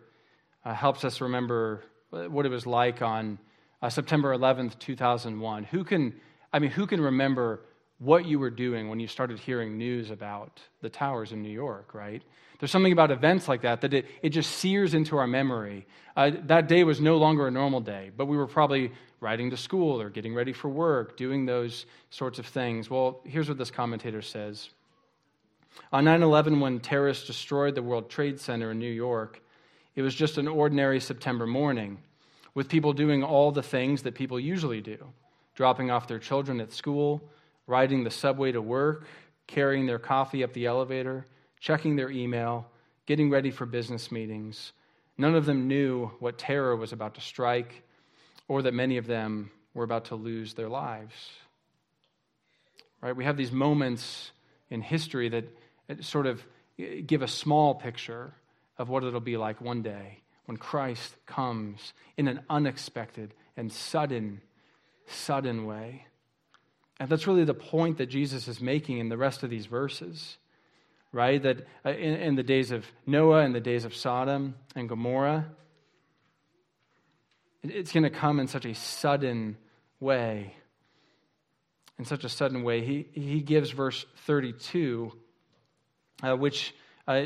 uh, 0.65 0.75
helps 0.75 1.05
us 1.05 1.21
remember 1.21 1.83
what 2.11 2.45
it 2.45 2.51
was 2.51 2.67
like 2.67 3.03
on 3.03 3.39
uh, 3.81 3.89
September 3.89 4.37
11th, 4.37 4.79
2001. 4.79 5.65
Who 5.65 5.85
can, 5.85 6.15
I 6.53 6.59
mean, 6.59 6.71
who 6.71 6.87
can 6.87 7.01
remember 7.01 7.63
what 8.01 8.25
you 8.25 8.39
were 8.39 8.51
doing 8.51 8.89
when 8.89 8.99
you 8.99 9.07
started 9.07 9.39
hearing 9.39 9.77
news 9.77 10.11
about 10.11 10.59
the 10.81 10.89
towers 10.89 11.33
in 11.33 11.43
New 11.43 11.51
York, 11.51 11.95
right? 11.95 12.23
There's 12.59 12.71
something 12.71 12.93
about 12.93 13.11
events 13.11 13.47
like 13.47 13.61
that 13.63 13.83
that 13.83 13.93
it, 13.93 14.07
it 14.23 14.31
just 14.31 14.57
sears 14.57 14.95
into 14.95 15.19
our 15.19 15.27
memory. 15.27 15.87
Uh, 16.17 16.33
that 16.47 16.67
day 16.67 16.83
was 16.83 17.01
no 17.01 17.19
longer 17.19 17.47
a 17.47 17.51
normal 17.51 17.81
day, 17.81 18.11
but 18.17 18.25
we 18.25 18.39
were 18.39 18.47
probably 18.47 18.91
riding 19.21 19.51
to 19.51 19.57
school 19.57 20.01
or 20.01 20.09
getting 20.09 20.35
ready 20.35 20.53
for 20.53 20.69
work, 20.69 21.17
doing 21.19 21.45
those 21.45 21.85
sorts 22.09 22.39
of 22.39 22.47
things. 22.47 22.89
Well, 22.89 23.21
here's 23.25 23.49
what 23.49 23.59
this 23.59 23.71
commentator 23.71 24.23
says 24.23 24.71
On 25.93 26.05
9 26.05 26.23
11, 26.23 26.59
when 26.59 26.81
terrorists 26.81 27.27
destroyed 27.27 27.75
the 27.75 27.83
World 27.83 28.09
Trade 28.09 28.41
Center 28.41 28.71
in 28.71 28.79
New 28.79 28.91
York, 28.91 29.43
it 29.95 30.01
was 30.01 30.15
just 30.15 30.39
an 30.39 30.49
ordinary 30.49 31.01
September 31.01 31.47
morning 31.47 31.99
with 32.55 32.69
people 32.69 32.95
doing 32.95 33.23
all 33.23 33.53
the 33.53 33.63
things 33.63 34.03
that 34.03 34.15
people 34.15 34.41
usually 34.41 34.81
do 34.81 34.99
dropping 35.55 35.91
off 35.91 36.09
their 36.09 36.19
children 36.19 36.59
at 36.59 36.73
school, 36.73 37.21
riding 37.71 38.05
the 38.05 38.11
subway 38.11 38.53
to 38.53 38.61
work, 38.61 39.07
carrying 39.47 39.87
their 39.87 39.99
coffee 39.99 40.45
up 40.45 40.53
the 40.53 40.67
elevator 40.67 41.25
checking 41.61 41.95
their 41.95 42.11
email, 42.11 42.67
getting 43.07 43.31
ready 43.31 43.51
for 43.51 43.67
business 43.67 44.11
meetings. 44.11 44.73
None 45.17 45.35
of 45.35 45.45
them 45.45 45.69
knew 45.69 46.11
what 46.19 46.39
terror 46.39 46.75
was 46.75 46.93
about 46.93 47.15
to 47.15 47.21
strike 47.21 47.83
or 48.49 48.63
that 48.63 48.75
many 48.75 48.97
of 48.97 49.07
them 49.07 49.51
were 49.75 49.85
about 49.85 50.07
to 50.07 50.17
lose 50.17 50.55
their 50.55 50.69
lives. 50.69 51.15
Right? 53.01 53.15
We 53.15 53.25
have 53.25 53.37
these 53.37 53.53
moments 53.53 54.33
in 54.71 54.81
history 54.81 55.29
that 55.29 55.45
uh, 55.89 55.95
sort 56.01 56.27
of 56.27 56.43
uh, 56.81 56.85
give 57.07 57.23
a 57.23 57.29
small 57.29 57.75
picture 57.75 58.33
of 58.79 58.89
what 58.89 59.05
it'll 59.05 59.21
be 59.21 59.37
like 59.37 59.61
one 59.61 59.83
day 59.83 60.21
when 60.47 60.57
Christ 60.57 61.15
comes 61.27 61.93
in 62.17 62.27
an 62.27 62.41
unexpected 62.49 63.35
and 63.57 63.71
sudden, 63.71 64.41
sudden 65.07 65.67
way. 65.67 66.07
And 67.01 67.09
that's 67.09 67.27
really 67.27 67.45
the 67.45 67.55
point 67.55 67.97
that 67.97 68.07
Jesus 68.07 68.47
is 68.47 68.61
making 68.61 68.99
in 68.99 69.09
the 69.09 69.17
rest 69.17 69.43
of 69.43 69.49
these 69.49 69.65
verses, 69.65 70.37
right? 71.13 71.43
That 71.43 71.67
uh, 71.85 71.93
in, 71.93 72.15
in 72.17 72.35
the 72.37 72.43
days 72.43 72.71
of 72.71 72.85
Noah 73.07 73.41
and 73.41 73.55
the 73.55 73.61
days 73.61 73.87
of 73.87 73.97
Sodom 73.97 74.55
and 74.77 74.87
Gomorrah, 74.87 75.47
it's 77.63 77.91
going 77.91 78.03
to 78.05 78.11
come 78.11 78.39
in 78.39 78.49
such 78.49 78.67
a 78.67 78.75
sudden 78.75 79.57
way. 79.99 80.55
In 81.99 82.05
such 82.05 82.25
a 82.25 82.29
sudden 82.29 82.63
way. 82.65 82.85
He, 82.85 83.07
he 83.19 83.41
gives 83.41 83.71
verse 83.71 84.05
32, 84.27 85.11
uh, 86.23 86.37
which, 86.37 86.75
uh, 87.09 87.25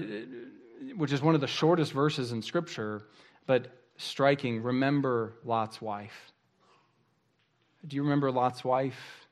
which 0.97 1.13
is 1.13 1.21
one 1.21 1.35
of 1.35 1.41
the 1.41 1.49
shortest 1.49 1.93
verses 1.93 2.31
in 2.31 2.43
Scripture, 2.43 3.03
but 3.45 3.73
striking. 3.97 4.63
Remember 4.63 5.35
Lot's 5.45 5.83
wife. 5.83 6.33
Do 7.85 7.97
you 7.97 8.05
remember 8.05 8.31
Lot's 8.31 8.65
wife? 8.65 9.24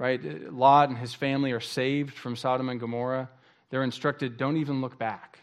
Right? 0.00 0.50
Lot 0.50 0.88
and 0.88 0.96
his 0.96 1.12
family 1.12 1.52
are 1.52 1.60
saved 1.60 2.14
from 2.14 2.34
Sodom 2.34 2.70
and 2.70 2.80
Gomorrah. 2.80 3.28
They're 3.68 3.82
instructed, 3.82 4.38
don't 4.38 4.56
even 4.56 4.80
look 4.80 4.98
back. 4.98 5.40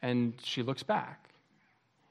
And 0.00 0.32
she 0.42 0.62
looks 0.62 0.82
back. 0.82 1.28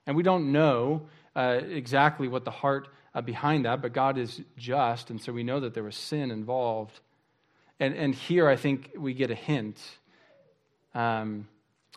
And 0.06 0.16
we 0.16 0.22
don't 0.22 0.52
know 0.52 1.08
uh, 1.36 1.62
exactly 1.68 2.28
what 2.28 2.46
the 2.46 2.52
heart 2.52 2.90
uh, 3.16 3.22
behind 3.22 3.66
that, 3.66 3.82
but 3.82 3.92
God 3.92 4.20
is 4.20 4.40
just, 4.56 5.10
and 5.10 5.20
so 5.20 5.34
we 5.34 5.42
know 5.42 5.62
that 5.62 5.74
there 5.74 5.82
was 5.82 5.96
sin 5.96 6.30
involved. 6.30 7.00
And, 7.80 7.96
and 7.96 8.14
here 8.14 8.48
I 8.48 8.56
think 8.56 8.92
we 8.96 9.16
get 9.16 9.32
a 9.32 9.36
hint 9.36 9.82
um, 10.94 11.48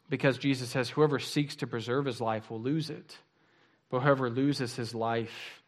because 0.09 0.38
Jesus 0.38 0.71
says, 0.71 0.88
Whoever 0.88 1.19
seeks 1.19 1.57
to 1.57 1.67
preserve 1.67 2.07
his 2.07 2.23
life 2.23 2.50
will 2.50 2.62
lose 2.62 2.88
it, 2.88 3.19
but 3.91 4.00
whoever 4.00 4.31
loses 4.31 4.75
his 4.75 4.95
life 4.95 5.61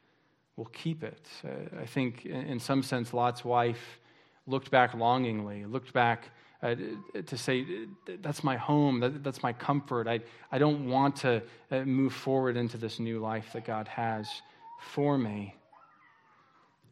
will 0.59 0.67
keep 0.67 1.05
it. 1.05 1.27
Uh, 1.45 1.81
I 1.81 1.87
think, 1.87 2.27
in 2.27 2.59
some 2.59 2.83
sense, 2.83 3.15
Lot's 3.15 3.45
wife 3.45 4.01
looked 4.49 4.71
back 4.73 4.93
longingly, 4.93 5.65
looked 5.65 5.93
back 5.93 6.31
uh, 6.65 6.75
to 7.25 7.39
say, 7.39 7.65
that's 8.21 8.43
my 8.43 8.57
home, 8.57 8.99
that, 8.99 9.23
that's 9.23 9.41
my 9.41 9.53
comfort. 9.53 10.09
I, 10.09 10.19
I 10.51 10.59
don't 10.59 10.91
want 10.91 11.15
to 11.17 11.43
uh, 11.71 11.85
move 11.85 12.13
forward 12.13 12.57
into 12.57 12.77
this 12.77 12.99
new 12.99 13.21
life 13.21 13.53
that 13.53 13.65
God 13.65 13.87
has 13.87 14.29
for 14.81 15.17
me. 15.17 15.55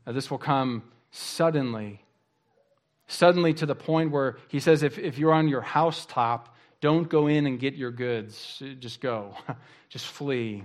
This 0.07 0.31
will 0.31 0.39
come 0.39 0.85
suddenly, 1.11 2.01
suddenly 3.09 3.53
to 3.55 3.67
the 3.67 3.75
point 3.75 4.13
where 4.13 4.37
he 4.47 4.61
says, 4.61 4.85
if, 4.85 4.97
if 4.97 5.19
you're 5.19 5.33
on 5.33 5.49
your 5.49 5.63
housetop, 5.63 6.55
don't 6.81 7.09
go 7.09 7.27
in 7.27 7.47
and 7.47 7.59
get 7.59 7.75
your 7.75 7.91
goods. 7.91 8.63
Just 8.79 9.01
go, 9.01 9.35
just 9.89 10.07
flee. 10.07 10.63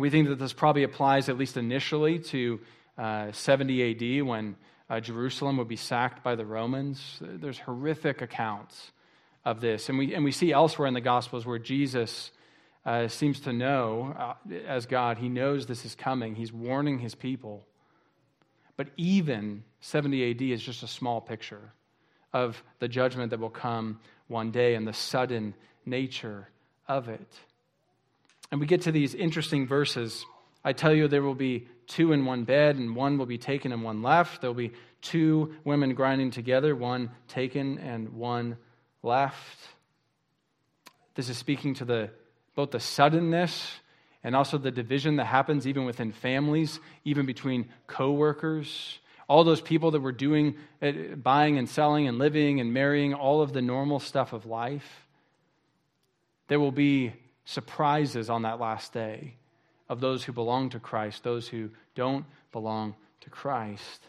We 0.00 0.10
think 0.10 0.28
that 0.28 0.38
this 0.38 0.52
probably 0.52 0.82
applies, 0.82 1.28
at 1.28 1.38
least 1.38 1.56
initially, 1.56 2.18
to 2.18 2.60
uh, 2.98 3.32
70 3.32 4.18
AD 4.20 4.26
when 4.26 4.56
uh, 4.88 5.00
Jerusalem 5.00 5.56
would 5.58 5.68
be 5.68 5.76
sacked 5.76 6.24
by 6.24 6.34
the 6.34 6.44
Romans. 6.44 7.18
There's 7.20 7.58
horrific 7.58 8.22
accounts 8.22 8.92
of 9.44 9.60
this. 9.60 9.88
And 9.88 9.98
we, 9.98 10.14
and 10.14 10.24
we 10.24 10.32
see 10.32 10.52
elsewhere 10.52 10.88
in 10.88 10.94
the 10.94 11.00
Gospels 11.00 11.46
where 11.46 11.58
Jesus 11.58 12.30
uh, 12.84 13.08
seems 13.08 13.40
to 13.40 13.52
know, 13.52 14.14
uh, 14.18 14.54
as 14.66 14.86
God, 14.86 15.18
he 15.18 15.28
knows 15.28 15.66
this 15.66 15.84
is 15.84 15.94
coming. 15.94 16.34
He's 16.34 16.52
warning 16.52 16.98
his 16.98 17.14
people. 17.14 17.66
But 18.76 18.88
even 18.96 19.64
70 19.80 20.30
AD 20.30 20.42
is 20.42 20.62
just 20.62 20.82
a 20.82 20.88
small 20.88 21.20
picture 21.20 21.72
of 22.32 22.62
the 22.78 22.88
judgment 22.88 23.30
that 23.30 23.40
will 23.40 23.50
come 23.50 24.00
one 24.28 24.50
day 24.50 24.74
and 24.74 24.86
the 24.86 24.92
sudden 24.92 25.54
nature 25.84 26.48
of 26.88 27.08
it. 27.08 27.28
And 28.50 28.60
we 28.60 28.66
get 28.66 28.82
to 28.82 28.92
these 28.92 29.14
interesting 29.14 29.66
verses. 29.66 30.24
I 30.64 30.72
tell 30.72 30.92
you, 30.92 31.08
there 31.08 31.22
will 31.22 31.34
be 31.34 31.68
two 31.86 32.12
in 32.12 32.24
one 32.24 32.44
bed, 32.44 32.76
and 32.76 32.94
one 32.94 33.18
will 33.18 33.26
be 33.26 33.38
taken 33.38 33.72
and 33.72 33.82
one 33.82 34.02
left. 34.02 34.40
There'll 34.40 34.54
be 34.54 34.72
two 35.02 35.54
women 35.64 35.94
grinding 35.94 36.30
together, 36.30 36.74
one 36.74 37.10
taken 37.28 37.78
and 37.78 38.10
one 38.10 38.56
left. 39.02 39.58
This 41.14 41.28
is 41.28 41.38
speaking 41.38 41.74
to 41.74 41.84
the 41.84 42.10
both 42.54 42.72
the 42.72 42.80
suddenness 42.80 43.80
and 44.22 44.36
also 44.36 44.58
the 44.58 44.70
division 44.70 45.16
that 45.16 45.24
happens 45.24 45.66
even 45.66 45.84
within 45.84 46.12
families, 46.12 46.78
even 47.04 47.24
between 47.24 47.68
coworkers. 47.86 48.98
All 49.28 49.44
those 49.44 49.60
people 49.60 49.92
that 49.92 50.00
were 50.00 50.12
doing 50.12 50.56
eh, 50.82 51.14
buying 51.14 51.56
and 51.56 51.68
selling 51.68 52.08
and 52.08 52.18
living 52.18 52.60
and 52.60 52.74
marrying, 52.74 53.14
all 53.14 53.40
of 53.40 53.52
the 53.52 53.62
normal 53.62 54.00
stuff 54.00 54.32
of 54.32 54.44
life. 54.44 55.06
There 56.48 56.60
will 56.60 56.72
be 56.72 57.14
surprises 57.50 58.30
on 58.30 58.42
that 58.42 58.60
last 58.60 58.92
day 58.92 59.34
of 59.88 60.00
those 60.00 60.22
who 60.22 60.32
belong 60.32 60.70
to 60.70 60.78
Christ, 60.78 61.24
those 61.24 61.48
who 61.48 61.68
don't 61.96 62.24
belong 62.52 62.94
to 63.22 63.30
Christ. 63.30 64.06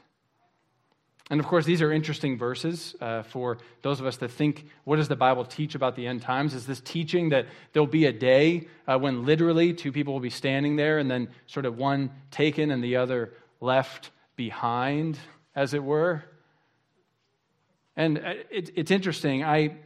And 1.31 1.39
of 1.39 1.47
course, 1.47 1.65
these 1.65 1.81
are 1.81 1.91
interesting 1.91 2.37
verses 2.37 2.95
uh, 3.01 3.23
for 3.23 3.57
those 3.81 3.99
of 3.99 4.05
us 4.05 4.17
that 4.17 4.29
think, 4.29 4.67
what 4.83 4.97
does 4.97 5.07
the 5.07 5.15
Bible 5.15 5.43
teach 5.43 5.73
about 5.73 5.95
the 5.95 6.05
end 6.05 6.21
times? 6.21 6.53
Is 6.53 6.67
this 6.67 6.81
teaching 6.81 7.29
that 7.29 7.47
there'll 7.73 7.87
be 7.87 8.05
a 8.05 8.13
day 8.13 8.67
uh, 8.87 8.99
when 8.99 9.25
literally 9.25 9.73
two 9.73 9.91
people 9.91 10.13
will 10.13 10.19
be 10.19 10.29
standing 10.29 10.75
there 10.75 10.99
and 10.99 11.09
then 11.09 11.27
sort 11.47 11.65
of 11.65 11.77
one 11.77 12.11
taken 12.29 12.69
and 12.69 12.83
the 12.83 12.97
other 12.97 13.33
left 13.59 14.11
behind, 14.35 15.17
as 15.55 15.73
it 15.73 15.83
were? 15.83 16.23
And 17.95 18.19
uh, 18.19 18.33
it, 18.51 18.69
it's 18.75 18.91
interesting. 18.91 19.43
I, 19.43 19.77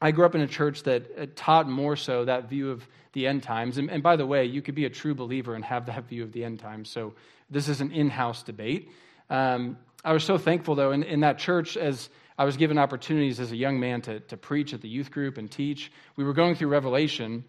I 0.00 0.12
grew 0.12 0.24
up 0.24 0.34
in 0.34 0.40
a 0.40 0.46
church 0.46 0.84
that 0.84 1.10
uh, 1.18 1.26
taught 1.34 1.68
more 1.68 1.96
so 1.96 2.24
that 2.24 2.48
view 2.48 2.70
of 2.70 2.86
the 3.12 3.26
end 3.26 3.42
times. 3.42 3.78
And, 3.78 3.90
and, 3.90 4.02
by 4.02 4.16
the 4.16 4.26
way, 4.26 4.44
you 4.44 4.62
could 4.62 4.74
be 4.74 4.84
a 4.84 4.90
true 4.90 5.14
believer 5.14 5.54
and 5.54 5.64
have 5.64 5.86
that 5.86 6.08
view 6.08 6.22
of 6.22 6.32
the 6.32 6.44
end 6.44 6.60
times. 6.60 6.88
So 6.88 7.14
this 7.50 7.68
is 7.68 7.80
an 7.80 7.90
in 7.90 8.10
house 8.10 8.42
debate. 8.42 8.90
Um, 9.28 9.78
I 10.04 10.12
was 10.12 10.22
so 10.22 10.38
thankful, 10.38 10.74
though, 10.74 10.92
in, 10.92 11.02
in 11.02 11.20
that 11.20 11.38
church 11.38 11.76
as 11.76 12.08
I 12.38 12.44
was 12.44 12.56
given 12.56 12.78
opportunities 12.78 13.40
as 13.40 13.50
a 13.50 13.56
young 13.56 13.80
man 13.80 14.00
to, 14.02 14.20
to 14.20 14.36
preach 14.36 14.72
at 14.72 14.80
the 14.80 14.88
youth 14.88 15.10
group 15.10 15.38
and 15.38 15.50
teach. 15.50 15.90
We 16.14 16.22
were 16.22 16.32
going 16.32 16.54
through 16.54 16.68
Revelation, 16.68 17.44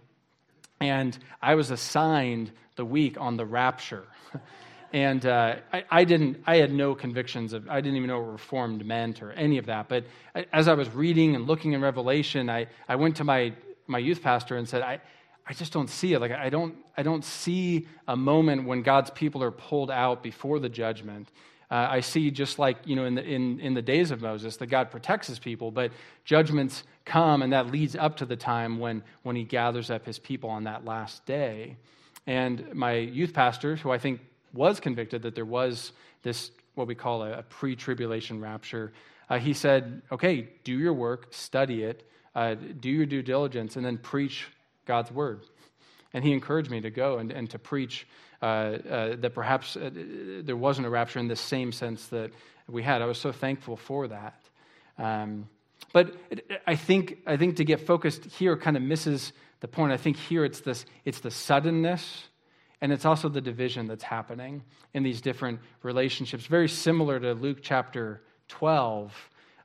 and 0.81 1.17
I 1.41 1.53
was 1.53 1.69
assigned 1.69 2.51
the 2.75 2.85
week 2.85 3.19
on 3.19 3.37
the 3.37 3.45
rapture. 3.45 4.07
and 4.93 5.25
uh, 5.25 5.55
I, 5.71 5.83
I, 5.89 6.03
didn't 6.03 6.41
i 6.47 6.57
had 6.57 6.71
no 6.71 6.95
convictions 6.95 7.53
of 7.53 7.69
i 7.69 7.81
didn't 7.81 7.97
even 7.97 8.07
know 8.07 8.19
what 8.19 8.31
reformed 8.31 8.85
meant 8.85 9.21
or 9.21 9.31
any 9.33 9.57
of 9.57 9.65
that. 9.67 9.87
But 9.89 10.05
as 10.53 10.67
i 10.67 10.73
was 10.73 10.89
reading 10.89 11.35
and 11.35 11.47
looking 11.47 11.73
in 11.73 11.81
revelation 11.81 12.49
i, 12.49 12.67
I 12.87 12.95
went 12.95 13.15
to 13.17 13.23
my, 13.23 13.53
my 13.87 13.99
youth 13.99 14.21
pastor 14.21 14.57
and 14.57 14.67
said 14.67 14.81
I, 14.81 14.99
I 15.47 15.53
just 15.53 15.73
don't 15.73 15.89
see 15.89 16.13
it. 16.13 16.19
Like 16.19 16.31
I 16.31 16.49
don't, 16.49 16.75
I 16.95 17.01
don't 17.01 17.25
see 17.25 17.87
a 18.07 18.15
moment 18.15 18.65
when 18.65 18.81
god's 18.83 19.09
people 19.09 19.43
are 19.43 19.51
pulled 19.51 19.91
out 19.91 20.21
before 20.21 20.59
the 20.59 20.69
judgment. 20.69 21.31
Uh, 21.71 21.87
i 21.91 21.99
see 21.99 22.31
just 22.31 22.57
like 22.57 22.77
you 22.85 22.95
know 22.95 23.05
in 23.05 23.15
the, 23.15 23.23
in, 23.23 23.59
in 23.59 23.75
the 23.75 23.81
days 23.81 24.09
of 24.09 24.21
moses 24.21 24.57
that 24.57 24.65
god 24.67 24.89
protects 24.89 25.27
his 25.27 25.37
people 25.37 25.69
but 25.69 25.91
judgments 26.25 26.83
come 27.05 27.43
and 27.43 27.53
that 27.53 27.67
leads 27.67 27.95
up 27.95 28.17
to 28.17 28.25
the 28.25 28.35
time 28.35 28.79
when 28.79 29.03
when 29.21 29.35
he 29.35 29.43
gathers 29.43 29.91
up 29.91 30.03
his 30.05 30.17
people 30.17 30.49
on 30.49 30.63
that 30.63 30.85
last 30.85 31.25
day. 31.25 31.77
And 32.25 32.73
my 32.73 32.93
youth 32.93 33.33
pastor 33.33 33.75
who 33.75 33.91
i 33.91 33.97
think 33.97 34.21
was 34.53 34.79
convicted 34.79 35.23
that 35.23 35.35
there 35.35 35.45
was 35.45 35.91
this, 36.23 36.51
what 36.75 36.87
we 36.87 36.95
call 36.95 37.23
a, 37.23 37.39
a 37.39 37.43
pre 37.43 37.75
tribulation 37.75 38.41
rapture, 38.41 38.91
uh, 39.29 39.37
he 39.37 39.53
said, 39.53 40.01
okay, 40.11 40.49
do 40.63 40.73
your 40.73 40.93
work, 40.93 41.27
study 41.31 41.83
it, 41.83 42.07
uh, 42.35 42.55
do 42.55 42.89
your 42.89 43.05
due 43.05 43.21
diligence, 43.21 43.75
and 43.75 43.85
then 43.85 43.97
preach 43.97 44.47
God's 44.85 45.11
word. 45.11 45.41
And 46.13 46.23
he 46.23 46.33
encouraged 46.33 46.71
me 46.71 46.81
to 46.81 46.89
go 46.89 47.19
and, 47.19 47.31
and 47.31 47.49
to 47.51 47.59
preach 47.59 48.07
uh, 48.41 48.45
uh 48.45 49.15
that 49.17 49.33
perhaps 49.33 49.75
uh, 49.75 49.89
there 50.43 50.55
wasn't 50.55 50.87
a 50.87 50.89
rapture 50.89 51.19
in 51.19 51.27
the 51.27 51.35
same 51.35 51.71
sense 51.71 52.07
that 52.07 52.31
we 52.67 52.81
had. 52.81 53.01
I 53.01 53.05
was 53.05 53.17
so 53.17 53.31
thankful 53.31 53.75
for 53.75 54.07
that. 54.07 54.41
Um, 54.97 55.49
but 55.93 56.15
I 56.67 56.75
think, 56.75 57.19
I 57.25 57.37
think 57.37 57.57
to 57.57 57.65
get 57.65 57.81
focused 57.81 58.25
here 58.25 58.55
kind 58.57 58.77
of 58.77 58.83
misses 58.83 59.33
the 59.59 59.67
point. 59.67 59.91
I 59.91 59.97
think 59.97 60.17
here 60.17 60.45
it's, 60.45 60.61
this, 60.61 60.85
it's 61.05 61.19
the 61.19 61.31
suddenness 61.31 62.27
and 62.81 62.91
it's 62.91 63.05
also 63.05 63.29
the 63.29 63.41
division 63.41 63.87
that's 63.87 64.03
happening 64.03 64.63
in 64.93 65.03
these 65.03 65.21
different 65.21 65.59
relationships. 65.83 66.45
Very 66.45 66.69
similar 66.69 67.19
to 67.19 67.33
Luke 67.33 67.59
chapter 67.61 68.21
12, 68.47 69.13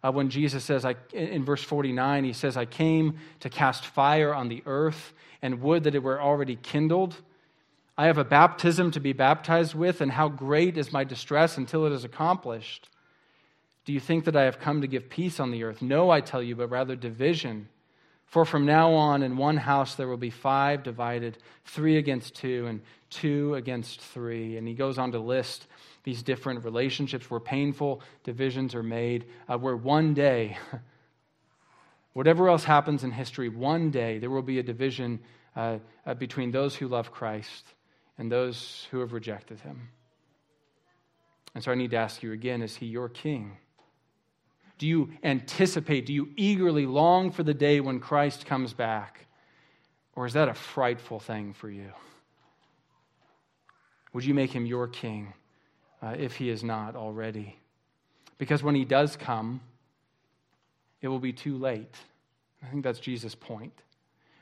uh, 0.03 0.13
when 0.13 0.29
Jesus 0.29 0.65
says, 0.65 0.85
I, 0.85 0.97
in 1.13 1.45
verse 1.45 1.63
49, 1.63 2.25
he 2.25 2.33
says, 2.33 2.57
I 2.57 2.67
came 2.67 3.19
to 3.41 3.49
cast 3.49 3.87
fire 3.87 4.35
on 4.35 4.49
the 4.49 4.63
earth 4.67 5.15
and 5.41 5.63
would 5.63 5.85
that 5.85 5.95
it 5.95 6.03
were 6.03 6.21
already 6.21 6.57
kindled. 6.57 7.17
I 7.97 8.07
have 8.07 8.19
a 8.19 8.25
baptism 8.25 8.91
to 8.93 9.01
be 9.01 9.13
baptized 9.13 9.75
with, 9.75 10.01
and 10.01 10.11
how 10.11 10.29
great 10.29 10.77
is 10.77 10.93
my 10.93 11.05
distress 11.05 11.57
until 11.57 11.87
it 11.87 11.93
is 11.93 12.05
accomplished. 12.05 12.89
Do 13.85 13.93
you 13.93 14.01
think 14.01 14.25
that 14.25 14.37
I 14.37 14.43
have 14.43 14.59
come 14.59 14.81
to 14.81 14.87
give 14.87 15.09
peace 15.09 15.39
on 15.39 15.51
the 15.51 15.63
earth? 15.63 15.81
No, 15.81 16.11
I 16.11 16.21
tell 16.21 16.43
you, 16.43 16.57
but 16.57 16.71
rather 16.71 16.97
division. 16.97 17.69
For 18.35 18.45
from 18.45 18.67
now 18.67 18.95
on, 18.95 19.23
in 19.23 19.37
one 19.37 19.57
house 19.57 19.95
there 19.95 20.09
will 20.09 20.17
be 20.17 20.31
five 20.31 20.83
divided, 20.83 21.39
three 21.67 21.99
against 21.99 22.35
two, 22.35 22.67
and 22.67 22.81
two 23.09 23.55
against 23.55 24.01
three. 24.01 24.57
And 24.57 24.67
he 24.67 24.75
goes 24.75 24.99
on 24.99 25.13
to 25.13 25.21
list 25.21 25.69
these 26.03 26.21
different 26.21 26.65
relationships 26.65 27.31
where 27.31 27.39
painful 27.39 28.03
divisions 28.25 28.75
are 28.75 28.83
made, 28.83 29.27
uh, 29.49 29.57
where 29.57 29.77
one 29.77 30.15
day, 30.15 30.59
whatever 32.13 32.49
else 32.49 32.65
happens 32.65 33.05
in 33.05 33.13
history, 33.13 33.49
one 33.49 33.93
day 33.93 34.19
there 34.19 34.31
will 34.31 34.43
be 34.43 34.59
a 34.59 34.65
division 34.65 35.21
uh, 35.55 35.79
uh, 36.05 36.15
between 36.15 36.51
those 36.51 36.75
who 36.75 36.89
love 36.89 37.13
Christ 37.13 37.65
and 38.19 38.33
those 38.33 38.89
who 38.91 38.99
have 38.99 39.13
rejected 39.13 39.61
him. 39.61 39.91
And 41.55 41.63
so 41.63 41.71
I 41.71 41.77
need 41.77 41.93
to 41.93 41.99
ask 41.99 42.21
you 42.21 42.33
again 42.33 42.63
is 42.63 42.75
he 42.75 42.87
your 42.87 43.09
king? 43.09 43.59
Do 44.79 44.87
you 44.87 45.11
anticipate, 45.23 46.07
do 46.07 46.13
you 46.13 46.31
eagerly 46.37 46.87
long 46.87 47.31
for 47.31 47.43
the 47.43 47.55
day 47.55 47.81
when 47.81 48.01
Christ 48.01 48.47
comes 48.47 48.73
back? 48.73 49.27
Or 50.17 50.27
is 50.27 50.33
that 50.35 50.49
a 50.49 50.55
frightful 50.55 51.21
thing 51.21 51.53
for 51.53 51.71
you? 51.71 51.91
Would 54.13 54.25
you 54.25 54.35
make 54.35 54.53
him 54.53 54.67
your 54.67 54.89
king 54.89 55.33
uh, 56.03 56.15
if 56.19 56.37
he 56.37 56.49
is 56.49 56.63
not 56.63 56.95
already? 56.97 57.59
Because 58.39 58.63
when 58.63 58.75
he 58.75 58.85
does 58.85 59.17
come, 59.17 59.61
it 61.01 61.09
will 61.09 61.19
be 61.19 61.33
too 61.33 61.57
late. 61.57 61.95
I 62.63 62.67
think 62.67 62.85
that's 62.85 62.99
Jesus' 62.99 63.35
point. 63.35 63.73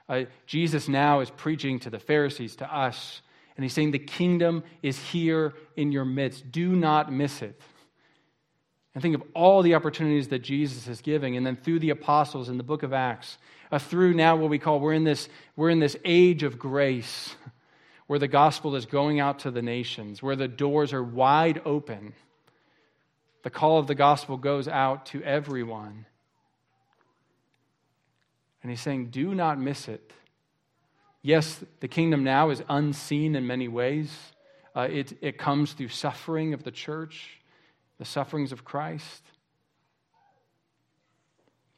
Uh, 0.08 0.24
Jesus 0.46 0.88
now 0.88 1.20
is 1.20 1.30
preaching 1.30 1.78
to 1.80 1.90
the 1.90 1.98
Pharisees, 1.98 2.56
to 2.56 2.74
us, 2.74 3.22
and 3.56 3.64
he's 3.64 3.72
saying, 3.72 3.90
The 3.90 3.98
kingdom 3.98 4.62
is 4.82 4.98
here 4.98 5.54
in 5.76 5.92
your 5.92 6.04
midst. 6.04 6.52
Do 6.52 6.74
not 6.74 7.12
miss 7.12 7.42
it. 7.42 7.60
And 8.94 9.02
think 9.02 9.14
of 9.14 9.22
all 9.34 9.62
the 9.62 9.74
opportunities 9.74 10.28
that 10.28 10.40
Jesus 10.40 10.86
is 10.86 11.00
giving, 11.00 11.36
and 11.36 11.46
then 11.46 11.56
through 11.56 11.78
the 11.78 11.90
apostles 11.90 12.48
in 12.48 12.58
the 12.58 12.62
book 12.62 12.82
of 12.82 12.92
Acts, 12.92 13.38
uh, 13.70 13.78
through 13.78 14.12
now 14.12 14.36
what 14.36 14.50
we 14.50 14.58
call 14.58 14.80
we're 14.80 14.92
in 14.92 15.04
this 15.04 15.28
we're 15.56 15.70
in 15.70 15.80
this 15.80 15.96
age 16.04 16.42
of 16.42 16.58
grace, 16.58 17.34
where 18.06 18.18
the 18.18 18.28
gospel 18.28 18.76
is 18.76 18.84
going 18.84 19.18
out 19.18 19.38
to 19.40 19.50
the 19.50 19.62
nations, 19.62 20.22
where 20.22 20.36
the 20.36 20.48
doors 20.48 20.92
are 20.92 21.02
wide 21.02 21.62
open. 21.64 22.12
The 23.42 23.50
call 23.50 23.78
of 23.78 23.86
the 23.86 23.94
gospel 23.94 24.36
goes 24.36 24.68
out 24.68 25.06
to 25.06 25.22
everyone. 25.22 26.06
And 28.62 28.70
he's 28.70 28.80
saying, 28.80 29.06
do 29.10 29.34
not 29.34 29.58
miss 29.58 29.88
it. 29.88 30.12
Yes, 31.22 31.64
the 31.80 31.88
kingdom 31.88 32.24
now 32.24 32.50
is 32.50 32.62
unseen 32.68 33.34
in 33.36 33.46
many 33.46 33.68
ways. 33.68 34.16
Uh, 34.74 34.88
it, 34.90 35.16
it 35.20 35.38
comes 35.38 35.72
through 35.72 35.88
suffering 35.88 36.54
of 36.54 36.62
the 36.62 36.70
church, 36.70 37.40
the 38.02 38.06
sufferings 38.06 38.50
of 38.50 38.64
Christ. 38.64 39.22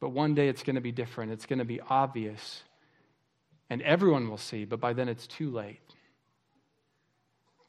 But 0.00 0.08
one 0.08 0.34
day 0.34 0.48
it's 0.48 0.62
going 0.62 0.76
to 0.76 0.80
be 0.80 0.90
different. 0.90 1.32
It's 1.32 1.44
going 1.44 1.58
to 1.58 1.66
be 1.66 1.82
obvious. 1.82 2.62
And 3.68 3.82
everyone 3.82 4.30
will 4.30 4.38
see, 4.38 4.64
but 4.64 4.80
by 4.80 4.94
then 4.94 5.10
it's 5.10 5.26
too 5.26 5.50
late. 5.50 5.82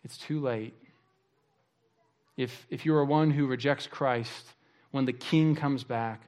It's 0.05 0.17
too 0.17 0.39
late. 0.39 0.73
If, 2.37 2.65
if 2.69 2.85
you 2.85 2.95
are 2.95 3.03
one 3.03 3.29
who 3.29 3.45
rejects 3.45 3.87
Christ, 3.87 4.53
when 4.91 5.03
the 5.03 5.11
king 5.11 5.53
comes 5.53 5.83
back, 5.83 6.21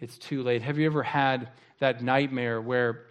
it's 0.00 0.16
too 0.16 0.42
late. 0.42 0.62
Have 0.62 0.78
you 0.78 0.86
ever 0.86 1.02
had 1.02 1.50
that 1.80 2.02
nightmare 2.02 2.58
where 2.58 3.02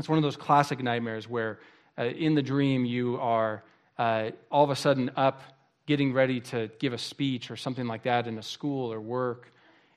it's 0.00 0.08
one 0.08 0.18
of 0.18 0.24
those 0.24 0.36
classic 0.36 0.82
nightmares 0.82 1.28
where 1.28 1.60
uh, 1.96 2.06
in 2.06 2.34
the 2.34 2.42
dream 2.42 2.84
you 2.84 3.20
are 3.20 3.62
uh, 3.98 4.30
all 4.50 4.64
of 4.64 4.70
a 4.70 4.76
sudden 4.76 5.12
up 5.14 5.42
getting 5.86 6.12
ready 6.12 6.40
to 6.40 6.70
give 6.78 6.92
a 6.92 6.98
speech 6.98 7.50
or 7.50 7.56
something 7.56 7.86
like 7.86 8.02
that 8.04 8.26
in 8.26 8.38
a 8.38 8.42
school 8.42 8.92
or 8.92 9.00
work, 9.00 9.52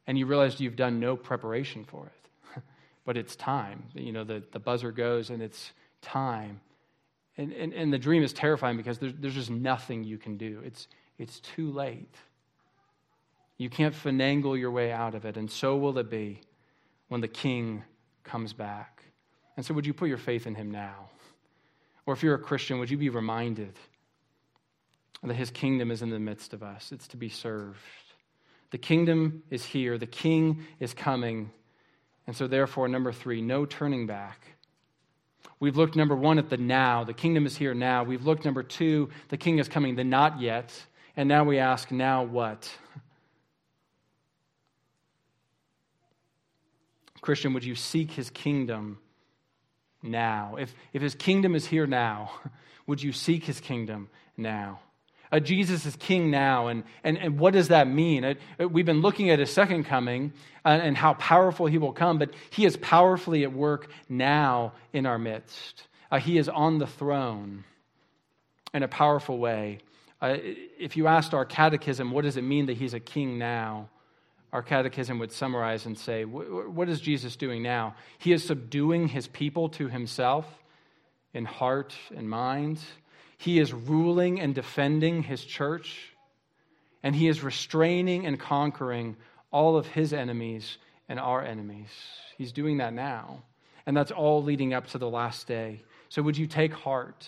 and 0.06 0.18
you 0.18 0.26
realize 0.26 0.60
you've 0.60 0.76
done 0.76 1.00
no 1.00 1.16
preparation 1.16 1.84
for 1.84 2.06
it. 2.06 2.62
but 3.06 3.18
it's 3.18 3.36
time. 3.36 3.84
You 3.94 4.12
know, 4.12 4.24
the, 4.24 4.44
the 4.52 4.60
buzzer 4.60 4.92
goes 4.92 5.30
and 5.30 5.42
it's 5.42 5.72
time. 6.02 6.60
And, 7.38 7.52
and, 7.54 7.74
and 7.74 7.94
the 7.94 8.00
dream 8.00 8.24
is 8.24 8.34
terrifying 8.34 8.78
because 8.78 8.98
there's, 8.98 9.14
there's 9.20 9.36
just 9.36 9.52
nothing 9.52 10.04
you 10.04 10.18
can 10.18 10.38
do. 10.38 10.62
It's, 10.66 10.88
it's 11.18 11.40
too 11.40 11.72
late. 11.72 12.16
You 13.58 13.70
can't 13.70 13.94
finagle 13.94 14.58
your 14.60 14.72
way 14.72 14.92
out 14.92 15.16
of 15.16 15.26
it, 15.26 15.36
and 15.36 15.50
so 15.50 15.76
will 15.76 15.98
it 15.98 16.10
be 16.10 16.42
when 17.08 17.22
the 17.22 17.28
king 17.28 17.84
comes 18.24 18.54
back. 18.54 19.04
And 19.56 19.66
so, 19.66 19.74
would 19.74 19.86
you 19.86 19.94
put 19.94 20.10
your 20.10 20.20
faith 20.20 20.46
in 20.46 20.54
him 20.54 20.70
now? 20.70 21.10
Or 22.06 22.14
if 22.14 22.22
you're 22.22 22.36
a 22.36 22.40
Christian, 22.40 22.78
would 22.80 22.92
you 22.92 22.98
be 22.98 23.10
reminded 23.10 23.74
that 25.24 25.36
his 25.36 25.52
kingdom 25.52 25.92
is 25.92 26.02
in 26.02 26.10
the 26.10 26.20
midst 26.20 26.54
of 26.54 26.64
us? 26.64 26.92
It's 26.92 27.08
to 27.10 27.18
be 27.18 27.30
served. 27.30 27.80
The 28.72 28.78
kingdom 28.78 29.44
is 29.50 29.66
here, 29.66 29.98
the 29.98 30.06
king 30.06 30.66
is 30.80 30.94
coming. 30.94 31.52
And 32.28 32.36
so, 32.36 32.48
therefore, 32.48 32.88
number 32.90 33.14
three, 33.14 33.42
no 33.42 33.66
turning 33.66 34.06
back. 34.06 34.58
We've 35.60 35.78
looked, 35.78 35.96
number 35.96 36.16
one, 36.16 36.38
at 36.38 36.50
the 36.50 36.58
now. 36.58 37.04
The 37.04 37.14
kingdom 37.14 37.46
is 37.46 37.58
here 37.58 37.74
now. 37.74 38.04
We've 38.04 38.26
looked, 38.26 38.46
number 38.46 38.62
two, 38.62 39.10
the 39.30 39.38
king 39.38 39.58
is 39.60 39.68
coming, 39.68 39.96
the 39.96 40.04
not 40.04 40.40
yet. 40.40 40.74
And 41.16 41.28
now 41.28 41.44
we 41.46 41.58
ask, 41.58 41.90
now 41.92 42.24
what? 42.24 42.70
Christian, 47.22 47.54
would 47.54 47.64
you 47.64 47.76
seek 47.76 48.12
his 48.12 48.30
kingdom 48.30 49.00
now? 50.04 50.58
If, 50.60 50.76
if 50.94 51.02
his 51.02 51.16
kingdom 51.16 51.56
is 51.56 51.66
here 51.66 51.88
now, 51.88 52.32
would 52.88 53.02
you 53.02 53.12
seek 53.12 53.46
his 53.46 53.60
kingdom 53.60 54.10
now? 54.36 54.80
Uh, 55.32 55.40
Jesus 55.40 55.86
is 55.86 55.96
king 55.96 56.32
now, 56.32 56.68
and, 56.68 56.84
and, 57.04 57.18
and 57.18 57.40
what 57.40 57.54
does 57.54 57.68
that 57.70 57.88
mean? 57.88 58.24
Uh, 58.24 58.34
uh 58.60 58.68
we've 58.68 58.86
been 58.86 59.02
looking 59.02 59.30
at 59.30 59.40
his 59.40 59.52
second 59.52 59.84
coming 59.84 60.34
uh, 60.66 60.70
and 60.70 60.96
how 60.98 61.14
powerful 61.16 61.66
he 61.66 61.78
will 61.78 61.94
come, 61.94 62.18
but 62.18 62.32
he 62.50 62.66
is 62.66 62.78
powerfully 62.78 63.44
at 63.44 63.52
work 63.52 63.90
now 64.10 64.74
in 64.94 65.06
our 65.06 65.18
midst. 65.18 65.88
Uh, 66.12 66.20
he 66.20 66.38
is 66.38 66.48
on 66.48 66.78
the 66.78 66.88
throne 66.88 67.64
in 68.74 68.84
a 68.84 68.88
powerful 68.88 69.38
way. 69.38 69.80
Uh, 70.22 70.38
if 70.80 70.98
you 70.98 71.08
asked 71.08 71.34
our 71.34 71.46
catechism, 71.46 72.12
what 72.12 72.24
does 72.24 72.38
it 72.38 72.44
mean 72.44 72.68
that 72.68 72.78
he's 72.78 72.94
a 72.94 73.00
king 73.00 73.38
now? 73.38 73.90
our 74.54 74.62
catechism 74.62 75.20
would 75.20 75.32
summarize 75.32 75.86
and 75.86 75.98
say, 75.98 76.24
What 76.24 76.90
is 76.90 77.02
Jesus 77.02 77.36
doing 77.36 77.62
now? 77.62 77.96
He 78.18 78.32
is 78.32 78.44
subduing 78.44 79.08
his 79.08 79.28
people 79.28 79.70
to 79.70 79.88
himself 79.88 80.46
in 81.34 81.46
heart 81.46 81.96
and 82.16 82.30
mind. 82.30 82.80
He 83.38 83.60
is 83.60 83.72
ruling 83.72 84.40
and 84.40 84.54
defending 84.54 85.24
his 85.24 85.44
church. 85.44 86.14
And 87.04 87.16
he 87.16 87.28
is 87.28 87.44
restraining 87.44 88.26
and 88.26 88.40
conquering 88.40 89.16
all 89.52 89.78
of 89.78 89.88
his 89.88 90.12
enemies 90.12 90.78
and 91.08 91.20
our 91.20 91.44
enemies. 91.44 91.90
He's 92.38 92.52
doing 92.52 92.78
that 92.78 92.94
now. 92.94 93.44
And 93.86 93.96
that's 93.96 94.12
all 94.12 94.44
leading 94.44 94.74
up 94.74 94.88
to 94.88 94.98
the 94.98 95.10
last 95.10 95.48
day. 95.48 95.84
So, 96.10 96.22
would 96.22 96.38
you 96.38 96.48
take 96.48 96.74
heart? 96.74 97.28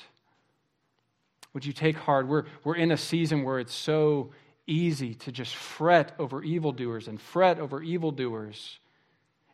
Would 1.53 1.65
you 1.65 1.73
take 1.73 1.97
heart? 1.97 2.27
We're, 2.27 2.45
we're 2.63 2.75
in 2.75 2.91
a 2.91 2.97
season 2.97 3.43
where 3.43 3.59
it's 3.59 3.73
so 3.73 4.31
easy 4.67 5.15
to 5.15 5.31
just 5.31 5.55
fret 5.55 6.13
over 6.19 6.43
evildoers 6.43 7.07
and 7.07 7.19
fret 7.19 7.59
over 7.59 7.81
evildoers 7.81 8.79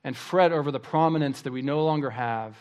and 0.04 0.16
fret 0.16 0.52
over 0.52 0.72
the 0.72 0.80
prominence 0.80 1.42
that 1.44 1.54
we 1.54 1.62
no 1.62 1.84
longer 1.84 2.10
have, 2.10 2.56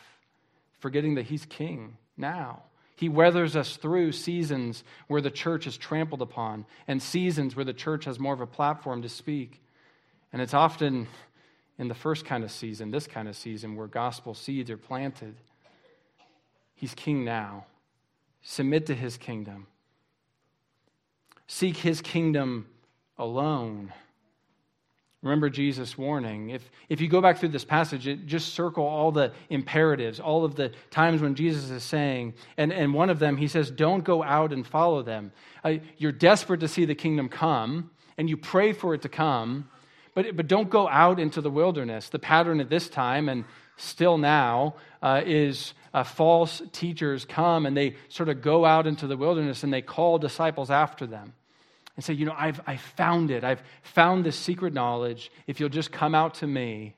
forgetting 0.78 1.16
that 1.16 1.26
He's 1.26 1.44
King 1.44 1.96
now. 2.16 2.62
He 2.96 3.08
weathers 3.08 3.56
us 3.56 3.76
through 3.76 4.12
seasons 4.12 4.84
where 5.08 5.20
the 5.20 5.30
church 5.30 5.66
is 5.66 5.76
trampled 5.76 6.22
upon 6.22 6.64
and 6.86 7.02
seasons 7.02 7.56
where 7.56 7.64
the 7.64 7.72
church 7.72 8.04
has 8.04 8.18
more 8.18 8.34
of 8.34 8.40
a 8.40 8.46
platform 8.46 9.02
to 9.02 9.08
speak. 9.08 9.60
And 10.32 10.40
it's 10.40 10.54
often 10.54 11.08
in 11.78 11.88
the 11.88 11.94
first 11.94 12.24
kind 12.24 12.44
of 12.44 12.52
season, 12.52 12.90
this 12.90 13.06
kind 13.06 13.28
of 13.28 13.36
season, 13.36 13.74
where 13.74 13.88
gospel 13.88 14.34
seeds 14.34 14.70
are 14.70 14.76
planted. 14.76 15.34
He's 16.74 16.94
king 16.94 17.24
now. 17.24 17.66
Submit 18.42 18.86
to 18.86 18.94
his 18.94 19.16
kingdom 19.16 19.66
seek 21.46 21.76
his 21.78 22.00
kingdom 22.00 22.66
alone. 23.18 23.92
Remember 25.24 25.48
Jesus' 25.48 25.96
warning. 25.96 26.50
If, 26.50 26.70
if 26.90 27.00
you 27.00 27.08
go 27.08 27.22
back 27.22 27.38
through 27.38 27.48
this 27.48 27.64
passage, 27.64 28.06
it, 28.06 28.26
just 28.26 28.52
circle 28.52 28.84
all 28.84 29.10
the 29.10 29.32
imperatives, 29.48 30.20
all 30.20 30.44
of 30.44 30.54
the 30.54 30.70
times 30.90 31.22
when 31.22 31.34
Jesus 31.34 31.70
is 31.70 31.82
saying, 31.82 32.34
and, 32.58 32.70
and 32.70 32.92
one 32.92 33.08
of 33.08 33.18
them, 33.18 33.38
he 33.38 33.48
says, 33.48 33.70
don't 33.70 34.04
go 34.04 34.22
out 34.22 34.52
and 34.52 34.66
follow 34.66 35.02
them. 35.02 35.32
Uh, 35.64 35.76
you're 35.96 36.12
desperate 36.12 36.60
to 36.60 36.68
see 36.68 36.84
the 36.84 36.94
kingdom 36.94 37.30
come, 37.30 37.90
and 38.18 38.28
you 38.28 38.36
pray 38.36 38.74
for 38.74 38.92
it 38.92 39.00
to 39.00 39.08
come, 39.08 39.70
but, 40.12 40.36
but 40.36 40.46
don't 40.46 40.68
go 40.68 40.86
out 40.86 41.18
into 41.18 41.40
the 41.40 41.50
wilderness. 41.50 42.10
The 42.10 42.18
pattern 42.18 42.60
at 42.60 42.68
this 42.68 42.90
time, 42.90 43.30
and 43.30 43.46
still 43.78 44.18
now, 44.18 44.74
uh, 45.02 45.22
is 45.24 45.72
uh, 45.94 46.04
false 46.04 46.60
teachers 46.72 47.24
come 47.24 47.64
and 47.64 47.74
they 47.74 47.96
sort 48.10 48.28
of 48.28 48.42
go 48.42 48.66
out 48.66 48.86
into 48.86 49.06
the 49.06 49.16
wilderness 49.16 49.62
and 49.62 49.72
they 49.72 49.82
call 49.82 50.18
disciples 50.18 50.70
after 50.70 51.06
them 51.06 51.32
and 51.96 52.04
say, 52.04 52.14
You 52.14 52.26
know, 52.26 52.34
I've, 52.36 52.60
i 52.66 52.76
found 52.76 53.30
it. 53.30 53.44
I've 53.44 53.62
found 53.82 54.24
this 54.24 54.36
secret 54.36 54.72
knowledge. 54.72 55.30
If 55.46 55.60
you'll 55.60 55.68
just 55.68 55.92
come 55.92 56.14
out 56.14 56.34
to 56.34 56.46
me. 56.46 56.94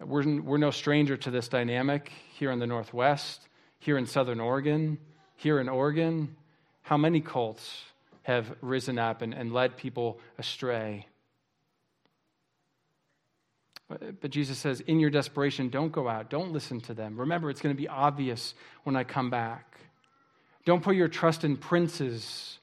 We're, 0.00 0.40
we're 0.40 0.58
no 0.58 0.70
stranger 0.70 1.16
to 1.16 1.30
this 1.30 1.48
dynamic 1.48 2.12
here 2.34 2.52
in 2.52 2.60
the 2.60 2.68
Northwest, 2.68 3.48
here 3.80 3.98
in 3.98 4.06
Southern 4.06 4.38
Oregon, 4.38 4.98
here 5.36 5.58
in 5.58 5.68
Oregon. 5.68 6.36
How 6.82 6.96
many 6.96 7.20
cults 7.20 7.82
have 8.22 8.54
risen 8.60 8.98
up 8.98 9.22
and, 9.22 9.34
and 9.34 9.52
led 9.52 9.76
people 9.76 10.20
astray? 10.38 11.06
But 13.88 14.30
Jesus 14.30 14.58
says, 14.58 14.80
in 14.82 15.00
your 15.00 15.08
desperation, 15.08 15.70
don't 15.70 15.90
go 15.90 16.08
out. 16.08 16.28
Don't 16.28 16.52
listen 16.52 16.80
to 16.82 16.94
them. 16.94 17.18
Remember, 17.18 17.48
it's 17.48 17.62
going 17.62 17.74
to 17.74 17.80
be 17.80 17.88
obvious 17.88 18.54
when 18.84 18.96
I 18.96 19.04
come 19.04 19.30
back. 19.30 19.78
Don't 20.66 20.82
put 20.82 20.94
your 20.94 21.08
trust 21.08 21.42
in 21.42 21.56
princes 21.56 22.57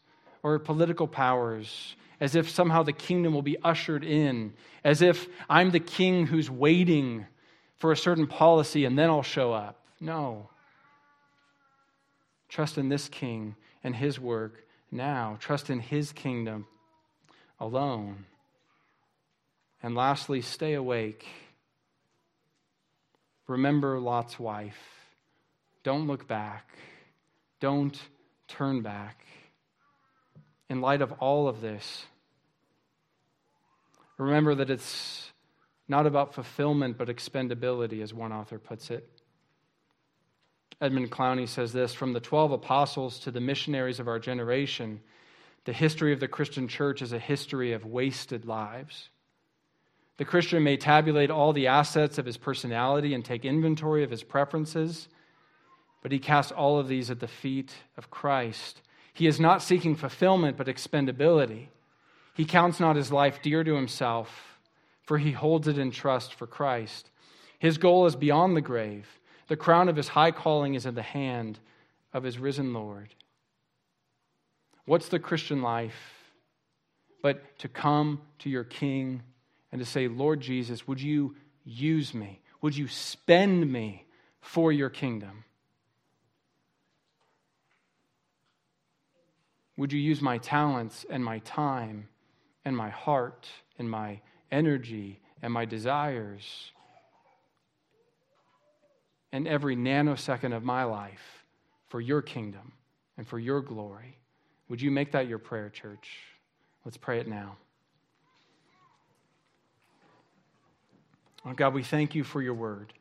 or 0.46 0.60
political 0.60 1.08
powers 1.08 1.96
as 2.20 2.36
if 2.36 2.52
somehow 2.52 2.84
the 2.84 2.94
kingdom 2.94 3.34
will 3.34 3.42
be 3.42 3.58
ushered 3.64 4.04
in, 4.04 4.54
as 4.84 5.02
if 5.02 5.28
I'm 5.50 5.72
the 5.72 5.80
king 5.80 6.28
who's 6.28 6.52
waiting 6.52 7.26
for 7.78 7.92
a 7.92 7.98
certain 7.98 8.28
policy 8.28 8.86
and 8.86 8.98
then 8.98 9.10
I'll 9.10 9.24
show 9.24 9.54
up. 9.54 9.84
No. 10.00 10.50
Trust 12.48 12.78
in 12.78 12.90
this 12.90 13.10
king 13.10 13.56
and 13.84 13.96
his 13.96 14.20
work 14.20 14.68
now. 14.92 15.38
Trust 15.40 15.72
in 15.72 15.80
his 15.80 16.12
kingdom 16.12 16.68
alone. 17.60 18.26
And 19.82 19.96
lastly, 19.96 20.42
stay 20.42 20.76
awake. 20.76 21.26
Remember 23.48 24.00
Lot's 24.00 24.40
wife. 24.40 24.78
Don't 25.82 26.06
look 26.06 26.28
back. 26.28 26.70
Don't 27.60 28.00
turn 28.48 28.84
back. 28.84 29.26
In 30.70 30.82
light 30.82 31.02
of 31.02 31.12
all 31.14 31.48
of 31.48 31.62
this, 31.62 32.06
remember 34.18 34.56
that 34.56 34.70
it's 34.70 35.32
not 35.88 36.08
about 36.08 36.34
fulfillment 36.34 36.98
but 36.98 37.10
expendability, 37.10 38.02
as 38.02 38.14
one 38.14 38.32
author 38.32 38.58
puts 38.58 38.90
it. 38.90 39.08
Edmund 40.82 41.12
Clowney 41.12 41.48
says 41.48 41.72
this 41.72 41.94
From 41.94 42.14
the 42.14 42.20
12 42.20 42.52
apostles 42.52 43.20
to 43.20 43.32
the 43.32 43.40
missionaries 43.40 44.00
of 44.00 44.08
our 44.08 44.20
generation, 44.20 45.02
the 45.66 45.74
history 45.74 46.14
of 46.14 46.20
the 46.20 46.28
Christian 46.28 46.68
church 46.68 47.02
is 47.02 47.14
a 47.14 47.20
history 47.20 47.74
of 47.74 47.86
wasted 47.86 48.46
lives. 48.46 49.10
The 50.18 50.26
Christian 50.26 50.64
may 50.64 50.78
tabulate 50.78 51.30
all 51.30 51.54
the 51.54 51.68
assets 51.68 52.18
of 52.18 52.26
his 52.26 52.38
personality 52.38 53.14
and 53.14 53.24
take 53.24 53.44
inventory 53.44 54.04
of 54.04 54.12
his 54.12 54.24
preferences, 54.24 55.10
but 56.02 56.12
he 56.12 56.20
casts 56.20 56.52
all 56.52 56.80
of 56.80 56.88
these 56.88 57.10
at 57.10 57.20
the 57.20 57.28
feet 57.28 57.74
of 57.98 58.10
Christ. 58.10 58.82
He 59.16 59.28
is 59.28 59.40
not 59.40 59.64
seeking 59.64 59.96
fulfillment, 59.96 60.58
but 60.58 60.68
expendability. 60.68 61.70
He 62.34 62.44
counts 62.44 62.82
not 62.82 62.98
his 62.98 63.14
life 63.14 63.42
dear 63.42 63.64
to 63.64 63.74
himself, 63.74 64.60
for 65.04 65.18
he 65.18 65.32
holds 65.32 65.70
it 65.70 65.78
in 65.78 65.92
trust 65.92 66.34
for 66.34 66.46
Christ. 66.46 67.10
His 67.58 67.78
goal 67.78 68.08
is 68.08 68.18
beyond 68.18 68.58
the 68.58 68.62
grave. 68.62 69.08
The 69.48 69.56
crown 69.56 69.88
of 69.88 69.96
his 69.96 70.10
high 70.10 70.32
calling 70.32 70.74
is 70.74 70.86
in 70.86 70.96
the 70.96 71.02
hand 71.02 71.60
of 72.12 72.24
his 72.24 72.38
risen 72.38 72.74
Lord. 72.74 73.16
What's 74.84 75.08
the 75.08 75.18
Christian 75.18 75.62
life? 75.62 75.96
But 77.22 77.58
to 77.60 77.70
come 77.70 78.20
to 78.40 78.50
your 78.50 78.66
King 78.66 79.24
and 79.72 79.80
to 79.80 79.86
say, 79.86 80.10
Lord 80.10 80.42
Jesus, 80.42 80.90
would 80.90 81.02
you 81.02 81.38
use 81.64 82.14
me? 82.14 82.42
Would 82.62 82.76
you 82.76 82.90
spend 82.90 83.72
me 83.72 84.08
for 84.42 84.74
your 84.74 84.90
kingdom? 84.90 85.45
Would 89.78 89.92
you 89.92 90.00
use 90.00 90.22
my 90.22 90.38
talents 90.38 91.06
and 91.10 91.24
my 91.24 91.40
time 91.40 92.08
and 92.64 92.76
my 92.76 92.90
heart 92.90 93.48
and 93.78 93.90
my 93.90 94.22
energy 94.52 95.20
and 95.42 95.52
my 95.52 95.66
desires 95.66 96.72
and 99.32 99.48
every 99.48 99.76
nanosecond 99.76 100.56
of 100.56 100.64
my 100.64 100.86
life 100.86 101.44
for 101.90 102.00
your 102.00 102.22
kingdom 102.22 102.72
and 103.18 103.28
for 103.28 103.38
your 103.38 103.62
glory? 103.62 104.18
Would 104.70 104.82
you 104.82 104.92
make 104.92 105.12
that 105.12 105.28
your 105.28 105.40
prayer, 105.40 105.70
church? 105.70 106.10
Let's 106.86 106.98
pray 106.98 107.20
it 107.20 107.28
now. 107.28 107.58
God, 111.56 111.74
we 111.74 111.84
thank 111.84 112.16
you 112.16 112.24
for 112.24 112.42
your 112.42 112.56
word. 112.56 112.94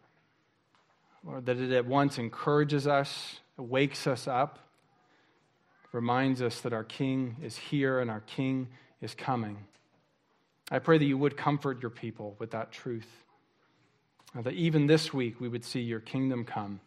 Lord, 1.25 1.47
that 1.47 1.57
it 1.57 1.73
at 1.73 1.87
once 1.87 2.19
encourages 2.19 2.87
us, 2.87 3.41
wakes 3.57 4.07
us 4.07 4.29
up, 4.29 4.59
reminds 5.95 6.43
us 6.43 6.61
that 6.63 6.73
our 6.73 6.85
King 6.85 7.37
is 7.43 7.57
here 7.57 8.01
and 8.01 8.11
our 8.11 8.21
King 8.21 8.69
is 9.01 9.15
coming. 9.15 9.57
I 10.71 10.81
pray 10.81 10.99
that 10.99 11.05
you 11.05 11.17
would 11.17 11.37
comfort 11.37 11.81
your 11.81 11.91
people 11.91 12.37
with 12.39 12.51
that 12.51 12.73
truth. 12.73 13.09
Uh, 14.37 14.43
that 14.43 14.55
even 14.55 14.87
this 14.87 15.15
week 15.15 15.41
we 15.41 15.49
would 15.49 15.65
see 15.65 15.81
your 15.81 16.01
kingdom 16.01 16.45
come 16.45 16.81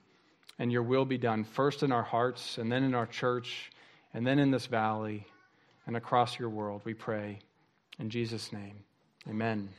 and 0.60 0.72
your 0.72 0.84
will 0.84 1.06
be 1.06 1.18
done, 1.18 1.44
first 1.44 1.84
in 1.84 1.92
our 1.92 2.04
hearts, 2.04 2.58
and 2.58 2.72
then 2.72 2.84
in 2.84 2.96
our 2.96 3.06
church, 3.06 3.72
and 4.14 4.26
then 4.26 4.40
in 4.40 4.52
this 4.52 4.66
valley, 4.66 5.28
and 5.86 5.96
across 5.96 6.40
your 6.40 6.50
world, 6.50 6.82
we 6.84 6.94
pray. 6.94 7.40
In 8.00 8.10
Jesus' 8.10 8.52
name, 8.52 8.84
amen. 9.30 9.70